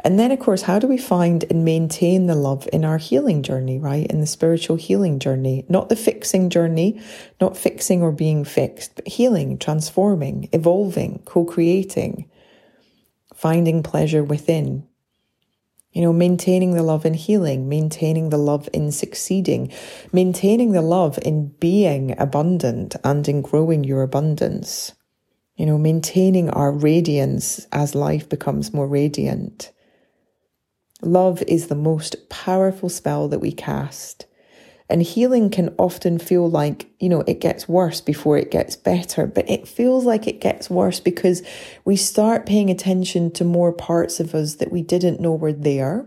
And 0.01 0.19
then, 0.19 0.31
of 0.31 0.39
course, 0.39 0.61
how 0.61 0.79
do 0.79 0.87
we 0.87 0.99
find 0.99 1.45
and 1.45 1.65
maintain 1.65 2.27
the 2.27 2.35
love 2.35 2.69
in 2.75 2.85
our 2.85 2.99
healing 2.99 3.43
journey, 3.43 3.79
right? 3.79 4.07
In 4.07 4.21
the 4.21 4.27
spiritual 4.27 4.77
healing 4.77 5.19
journey, 5.19 5.65
not 5.71 5.89
the 5.89 5.97
fixing 5.97 6.51
journey, 6.51 7.01
not 7.41 7.57
fixing 7.57 8.03
or 8.03 8.13
being 8.13 8.45
fixed, 8.45 8.97
but 8.97 9.09
healing, 9.09 9.57
transforming, 9.57 10.51
evolving, 10.53 11.23
co 11.25 11.47
creating, 11.47 12.29
finding 13.35 13.83
pleasure 13.83 14.23
within. 14.23 14.87
You 15.93 16.03
know, 16.03 16.13
maintaining 16.13 16.75
the 16.75 16.83
love 16.83 17.07
in 17.07 17.15
healing, 17.15 17.69
maintaining 17.69 18.29
the 18.29 18.39
love 18.39 18.69
in 18.75 18.93
succeeding, 18.93 19.73
maintaining 20.13 20.73
the 20.73 20.83
love 20.83 21.19
in 21.23 21.49
being 21.59 22.15
abundant 22.21 22.95
and 23.03 23.27
in 23.27 23.41
growing 23.41 23.85
your 23.85 24.03
abundance 24.03 24.93
you 25.61 25.67
know, 25.67 25.77
maintaining 25.77 26.49
our 26.49 26.73
radiance 26.73 27.67
as 27.71 27.95
life 27.95 28.27
becomes 28.31 28.73
more 28.73 28.89
radiant. 28.89 29.71
Love 31.03 31.43
is 31.43 31.67
the 31.67 31.75
most 31.75 32.31
powerful 32.31 32.89
spell 32.89 33.29
that 33.29 33.41
we 33.41 33.53
cast. 33.53 34.25
And 34.89 35.03
healing 35.03 35.51
can 35.51 35.75
often 35.77 36.19
feel 36.19 36.49
like, 36.49 36.89
you 36.99 37.11
know, 37.11 37.21
it 37.27 37.43
gets 37.43 37.69
worse 37.69 38.01
before 38.01 38.39
it 38.39 38.51
gets 38.51 38.75
better, 38.75 39.27
but 39.27 39.51
it 39.51 39.69
feels 39.69 40.07
like 40.07 40.27
it 40.27 40.41
gets 40.41 40.71
worse 40.71 40.99
because 40.99 41.43
we 41.85 41.95
start 41.95 42.47
paying 42.47 42.71
attention 42.71 43.31
to 43.33 43.45
more 43.45 43.71
parts 43.71 44.19
of 44.19 44.35
us 44.35 44.55
that 44.55 44.73
we 44.73 44.81
didn't 44.81 45.21
know 45.21 45.35
were 45.35 45.53
there 45.53 46.07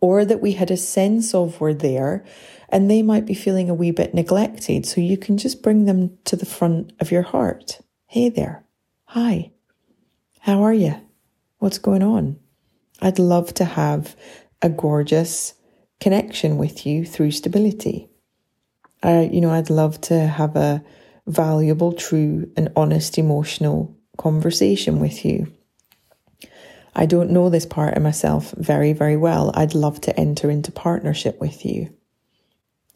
or 0.00 0.24
that 0.24 0.40
we 0.40 0.52
had 0.52 0.70
a 0.70 0.76
sense 0.76 1.34
of 1.34 1.60
were 1.60 1.74
there 1.74 2.24
and 2.68 2.88
they 2.88 3.02
might 3.02 3.26
be 3.26 3.34
feeling 3.34 3.68
a 3.68 3.74
wee 3.74 3.90
bit 3.90 4.14
neglected. 4.14 4.86
So 4.86 5.00
you 5.00 5.16
can 5.16 5.36
just 5.36 5.64
bring 5.64 5.86
them 5.86 6.16
to 6.26 6.36
the 6.36 6.46
front 6.46 6.92
of 7.00 7.10
your 7.10 7.22
heart. 7.22 7.80
Hey 8.12 8.28
there. 8.28 8.62
Hi. 9.06 9.52
How 10.40 10.62
are 10.64 10.74
you? 10.74 10.96
What's 11.60 11.78
going 11.78 12.02
on? 12.02 12.38
I'd 13.00 13.18
love 13.18 13.54
to 13.54 13.64
have 13.64 14.14
a 14.60 14.68
gorgeous 14.68 15.54
connection 15.98 16.58
with 16.58 16.84
you 16.84 17.06
through 17.06 17.30
stability. 17.30 18.10
Uh, 19.02 19.26
you 19.32 19.40
know, 19.40 19.48
I'd 19.48 19.70
love 19.70 19.98
to 20.02 20.26
have 20.26 20.56
a 20.56 20.84
valuable, 21.26 21.94
true, 21.94 22.52
and 22.54 22.70
honest 22.76 23.16
emotional 23.16 23.96
conversation 24.18 25.00
with 25.00 25.24
you. 25.24 25.50
I 26.94 27.06
don't 27.06 27.30
know 27.30 27.48
this 27.48 27.64
part 27.64 27.96
of 27.96 28.02
myself 28.02 28.52
very, 28.58 28.92
very 28.92 29.16
well. 29.16 29.52
I'd 29.54 29.74
love 29.74 30.02
to 30.02 30.20
enter 30.20 30.50
into 30.50 30.70
partnership 30.70 31.40
with 31.40 31.64
you 31.64 31.96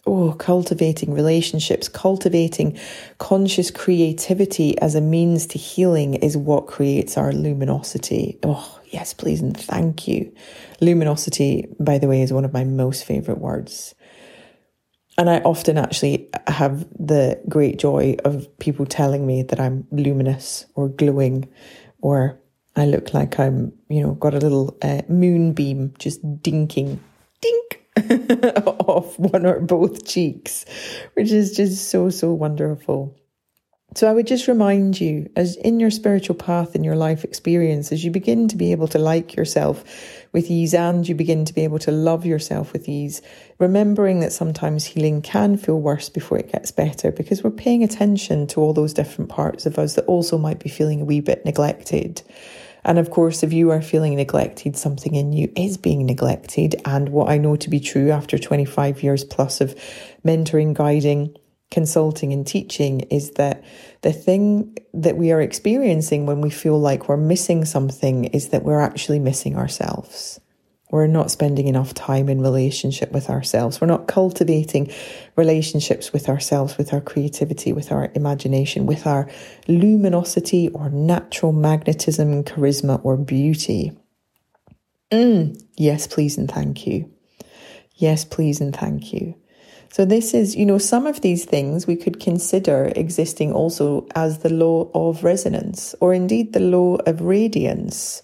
oh, 0.06 0.32
cultivating 0.38 1.12
relationships, 1.12 1.88
cultivating 1.88 2.78
conscious 3.18 3.70
creativity 3.70 4.78
as 4.80 4.94
a 4.94 5.00
means 5.00 5.46
to 5.48 5.58
healing 5.58 6.14
is 6.14 6.36
what 6.36 6.66
creates 6.66 7.16
our 7.16 7.32
luminosity. 7.32 8.38
Oh, 8.42 8.80
yes, 8.86 9.12
please, 9.12 9.40
and 9.40 9.56
thank 9.56 10.06
you. 10.06 10.32
Luminosity, 10.80 11.66
by 11.80 11.98
the 11.98 12.08
way, 12.08 12.22
is 12.22 12.32
one 12.32 12.44
of 12.44 12.52
my 12.52 12.64
most 12.64 13.04
favorite 13.04 13.38
words. 13.38 13.94
And 15.18 15.30
I 15.30 15.38
often 15.40 15.78
actually 15.78 16.28
have 16.46 16.86
the 16.98 17.40
great 17.48 17.78
joy 17.78 18.16
of 18.24 18.46
people 18.58 18.84
telling 18.84 19.26
me 19.26 19.42
that 19.44 19.58
I'm 19.58 19.86
luminous 19.90 20.66
or 20.74 20.88
glowing 20.88 21.48
or 22.02 22.38
I 22.76 22.84
look 22.84 23.14
like 23.14 23.40
I'm, 23.40 23.72
you 23.88 24.02
know, 24.02 24.12
got 24.12 24.34
a 24.34 24.38
little 24.38 24.76
uh, 24.82 25.00
moonbeam 25.08 25.94
just 25.98 26.22
dinking, 26.22 26.42
dink 26.42 27.00
off 28.66 29.18
one 29.18 29.46
or 29.46 29.60
both 29.60 30.06
cheeks, 30.06 30.64
which 31.14 31.30
is 31.30 31.56
just 31.56 31.90
so, 31.90 32.10
so 32.10 32.32
wonderful. 32.32 33.16
So 33.94 34.10
I 34.10 34.12
would 34.12 34.26
just 34.26 34.46
remind 34.46 35.00
you, 35.00 35.30
as 35.36 35.56
in 35.56 35.80
your 35.80 35.90
spiritual 35.90 36.34
path, 36.34 36.74
in 36.74 36.84
your 36.84 36.96
life 36.96 37.24
experience, 37.24 37.92
as 37.92 38.04
you 38.04 38.10
begin 38.10 38.46
to 38.48 38.56
be 38.56 38.72
able 38.72 38.88
to 38.88 38.98
like 38.98 39.34
yourself 39.34 39.84
with 40.32 40.50
ease 40.50 40.74
and 40.74 41.08
you 41.08 41.14
begin 41.14 41.46
to 41.46 41.54
be 41.54 41.64
able 41.64 41.78
to 41.78 41.90
love 41.90 42.26
yourself 42.26 42.74
with 42.74 42.90
ease, 42.90 43.22
remembering 43.58 44.20
that 44.20 44.34
sometimes 44.34 44.84
healing 44.84 45.22
can 45.22 45.56
feel 45.56 45.80
worse 45.80 46.10
before 46.10 46.36
it 46.36 46.52
gets 46.52 46.70
better 46.70 47.10
because 47.10 47.42
we're 47.42 47.50
paying 47.50 47.82
attention 47.82 48.46
to 48.48 48.60
all 48.60 48.74
those 48.74 48.92
different 48.92 49.30
parts 49.30 49.64
of 49.64 49.78
us 49.78 49.94
that 49.94 50.04
also 50.04 50.36
might 50.36 50.58
be 50.58 50.68
feeling 50.68 51.00
a 51.00 51.04
wee 51.06 51.20
bit 51.20 51.42
neglected. 51.46 52.20
And 52.86 53.00
of 53.00 53.10
course, 53.10 53.42
if 53.42 53.52
you 53.52 53.72
are 53.72 53.82
feeling 53.82 54.14
neglected, 54.14 54.76
something 54.76 55.16
in 55.16 55.32
you 55.32 55.52
is 55.56 55.76
being 55.76 56.06
neglected. 56.06 56.76
And 56.84 57.08
what 57.08 57.28
I 57.28 57.36
know 57.36 57.56
to 57.56 57.68
be 57.68 57.80
true 57.80 58.12
after 58.12 58.38
25 58.38 59.02
years 59.02 59.24
plus 59.24 59.60
of 59.60 59.74
mentoring, 60.24 60.72
guiding, 60.72 61.36
consulting, 61.72 62.32
and 62.32 62.46
teaching 62.46 63.00
is 63.10 63.32
that 63.32 63.64
the 64.02 64.12
thing 64.12 64.78
that 64.94 65.16
we 65.16 65.32
are 65.32 65.40
experiencing 65.40 66.26
when 66.26 66.40
we 66.40 66.48
feel 66.48 66.80
like 66.80 67.08
we're 67.08 67.16
missing 67.16 67.64
something 67.64 68.26
is 68.26 68.50
that 68.50 68.62
we're 68.62 68.80
actually 68.80 69.18
missing 69.18 69.56
ourselves. 69.56 70.40
We're 70.96 71.06
not 71.06 71.30
spending 71.30 71.68
enough 71.68 71.92
time 71.92 72.30
in 72.30 72.40
relationship 72.40 73.12
with 73.12 73.28
ourselves. 73.28 73.82
We're 73.82 73.86
not 73.86 74.08
cultivating 74.08 74.90
relationships 75.36 76.10
with 76.10 76.26
ourselves, 76.26 76.78
with 76.78 76.94
our 76.94 77.02
creativity, 77.02 77.74
with 77.74 77.92
our 77.92 78.10
imagination, 78.14 78.86
with 78.86 79.06
our 79.06 79.28
luminosity 79.68 80.70
or 80.70 80.88
natural 80.88 81.52
magnetism, 81.52 82.42
charisma, 82.44 82.98
or 83.04 83.18
beauty. 83.18 83.92
Mm, 85.10 85.62
yes, 85.76 86.06
please, 86.06 86.38
and 86.38 86.50
thank 86.50 86.86
you. 86.86 87.12
Yes, 87.96 88.24
please, 88.24 88.62
and 88.62 88.74
thank 88.74 89.12
you. 89.12 89.34
So, 89.92 90.06
this 90.06 90.32
is, 90.32 90.56
you 90.56 90.64
know, 90.64 90.78
some 90.78 91.06
of 91.06 91.20
these 91.20 91.44
things 91.44 91.86
we 91.86 91.96
could 91.96 92.20
consider 92.20 92.90
existing 92.96 93.52
also 93.52 94.06
as 94.14 94.38
the 94.38 94.48
law 94.50 94.90
of 94.94 95.24
resonance, 95.24 95.94
or 96.00 96.14
indeed 96.14 96.54
the 96.54 96.60
law 96.60 96.96
of 97.06 97.20
radiance. 97.20 98.22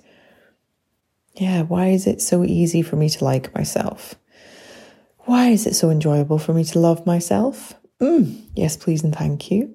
Yeah, 1.34 1.62
why 1.62 1.88
is 1.88 2.06
it 2.06 2.20
so 2.20 2.44
easy 2.44 2.82
for 2.82 2.96
me 2.96 3.08
to 3.08 3.24
like 3.24 3.54
myself? 3.54 4.14
Why 5.20 5.48
is 5.48 5.66
it 5.66 5.74
so 5.74 5.90
enjoyable 5.90 6.38
for 6.38 6.52
me 6.52 6.64
to 6.64 6.78
love 6.78 7.06
myself? 7.06 7.74
Mm, 8.00 8.42
yes, 8.54 8.76
please, 8.76 9.04
and 9.04 9.14
thank 9.14 9.50
you. 9.50 9.74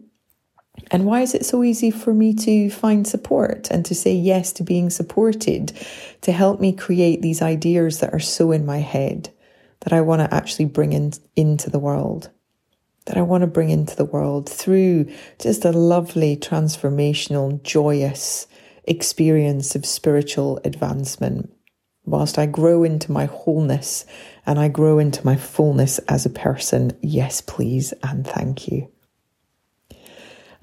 And 0.92 1.06
why 1.06 1.22
is 1.22 1.34
it 1.34 1.46
so 1.46 1.64
easy 1.64 1.90
for 1.90 2.14
me 2.14 2.34
to 2.36 2.70
find 2.70 3.08
support 3.08 3.72
and 3.72 3.84
to 3.86 3.96
say 3.96 4.14
yes 4.14 4.54
to 4.54 4.64
being 4.64 4.90
supported 4.90 5.74
to 6.22 6.32
help 6.32 6.60
me 6.60 6.72
create 6.72 7.22
these 7.22 7.42
ideas 7.42 8.00
that 8.00 8.14
are 8.14 8.20
so 8.20 8.52
in 8.52 8.66
my 8.66 8.78
head 8.78 9.34
that 9.82 9.94
I 9.94 10.02
want 10.02 10.22
to 10.22 10.34
actually 10.34 10.66
bring 10.66 10.94
in, 10.94 11.14
into 11.36 11.70
the 11.70 11.80
world? 11.80 12.30
that 13.08 13.18
I 13.18 13.22
want 13.22 13.42
to 13.42 13.48
bring 13.48 13.70
into 13.70 13.96
the 13.96 14.06
world 14.06 14.48
through 14.48 15.10
just 15.40 15.66
a 15.66 15.72
lovely, 15.72 16.36
transformational, 16.38 17.62
joyous 17.64 18.48
experience 18.88 19.76
of 19.76 19.86
spiritual 19.86 20.60
advancement. 20.64 21.54
Whilst 22.06 22.40
I 22.40 22.46
grow 22.46 22.84
into 22.84 23.12
my 23.12 23.26
wholeness 23.26 24.06
and 24.46 24.58
I 24.58 24.70
grow 24.70 24.98
into 24.98 25.26
my 25.26 25.36
fullness 25.36 26.00
as 26.08 26.26
a 26.26 26.30
person, 26.30 26.98
yes, 27.02 27.42
please, 27.42 27.94
and 28.02 28.26
thank 28.26 28.70
you. 28.70 28.90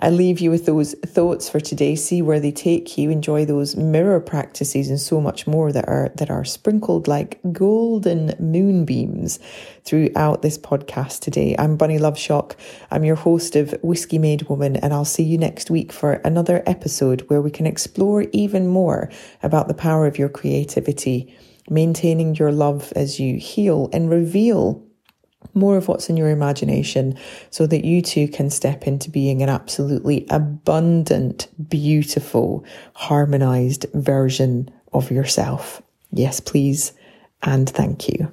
I 0.00 0.10
leave 0.10 0.40
you 0.40 0.50
with 0.50 0.66
those 0.66 0.94
thoughts 1.06 1.48
for 1.48 1.60
today. 1.60 1.94
See 1.94 2.20
where 2.20 2.40
they 2.40 2.50
take 2.50 2.98
you. 2.98 3.10
Enjoy 3.10 3.44
those 3.44 3.76
mirror 3.76 4.20
practices 4.20 4.90
and 4.90 5.00
so 5.00 5.20
much 5.20 5.46
more 5.46 5.70
that 5.72 5.88
are 5.88 6.10
that 6.16 6.30
are 6.30 6.44
sprinkled 6.44 7.06
like 7.06 7.40
golden 7.52 8.34
moonbeams 8.38 9.38
throughout 9.84 10.42
this 10.42 10.58
podcast 10.58 11.20
today. 11.20 11.54
I'm 11.58 11.76
Bunny 11.76 11.98
Loveshock. 11.98 12.56
I'm 12.90 13.04
your 13.04 13.16
host 13.16 13.54
of 13.54 13.74
Whisky 13.82 14.18
Made 14.18 14.42
Woman, 14.48 14.76
and 14.76 14.92
I'll 14.92 15.04
see 15.04 15.22
you 15.22 15.38
next 15.38 15.70
week 15.70 15.92
for 15.92 16.14
another 16.24 16.62
episode 16.66 17.22
where 17.28 17.40
we 17.40 17.50
can 17.50 17.66
explore 17.66 18.26
even 18.32 18.66
more 18.66 19.10
about 19.42 19.68
the 19.68 19.74
power 19.74 20.06
of 20.06 20.18
your 20.18 20.28
creativity, 20.28 21.34
maintaining 21.70 22.34
your 22.34 22.50
love 22.50 22.92
as 22.96 23.20
you 23.20 23.38
heal 23.38 23.88
and 23.92 24.10
reveal 24.10 24.84
more 25.52 25.76
of 25.76 25.88
what's 25.88 26.08
in 26.08 26.16
your 26.16 26.30
imagination 26.30 27.18
so 27.50 27.66
that 27.66 27.84
you 27.84 28.02
too 28.02 28.28
can 28.28 28.50
step 28.50 28.86
into 28.86 29.10
being 29.10 29.42
an 29.42 29.48
absolutely 29.48 30.26
abundant, 30.30 31.48
beautiful, 31.68 32.64
harmonized 32.94 33.86
version 33.94 34.70
of 34.92 35.10
yourself. 35.10 35.82
Yes, 36.10 36.40
please. 36.40 36.92
And 37.42 37.68
thank 37.68 38.08
you. 38.08 38.32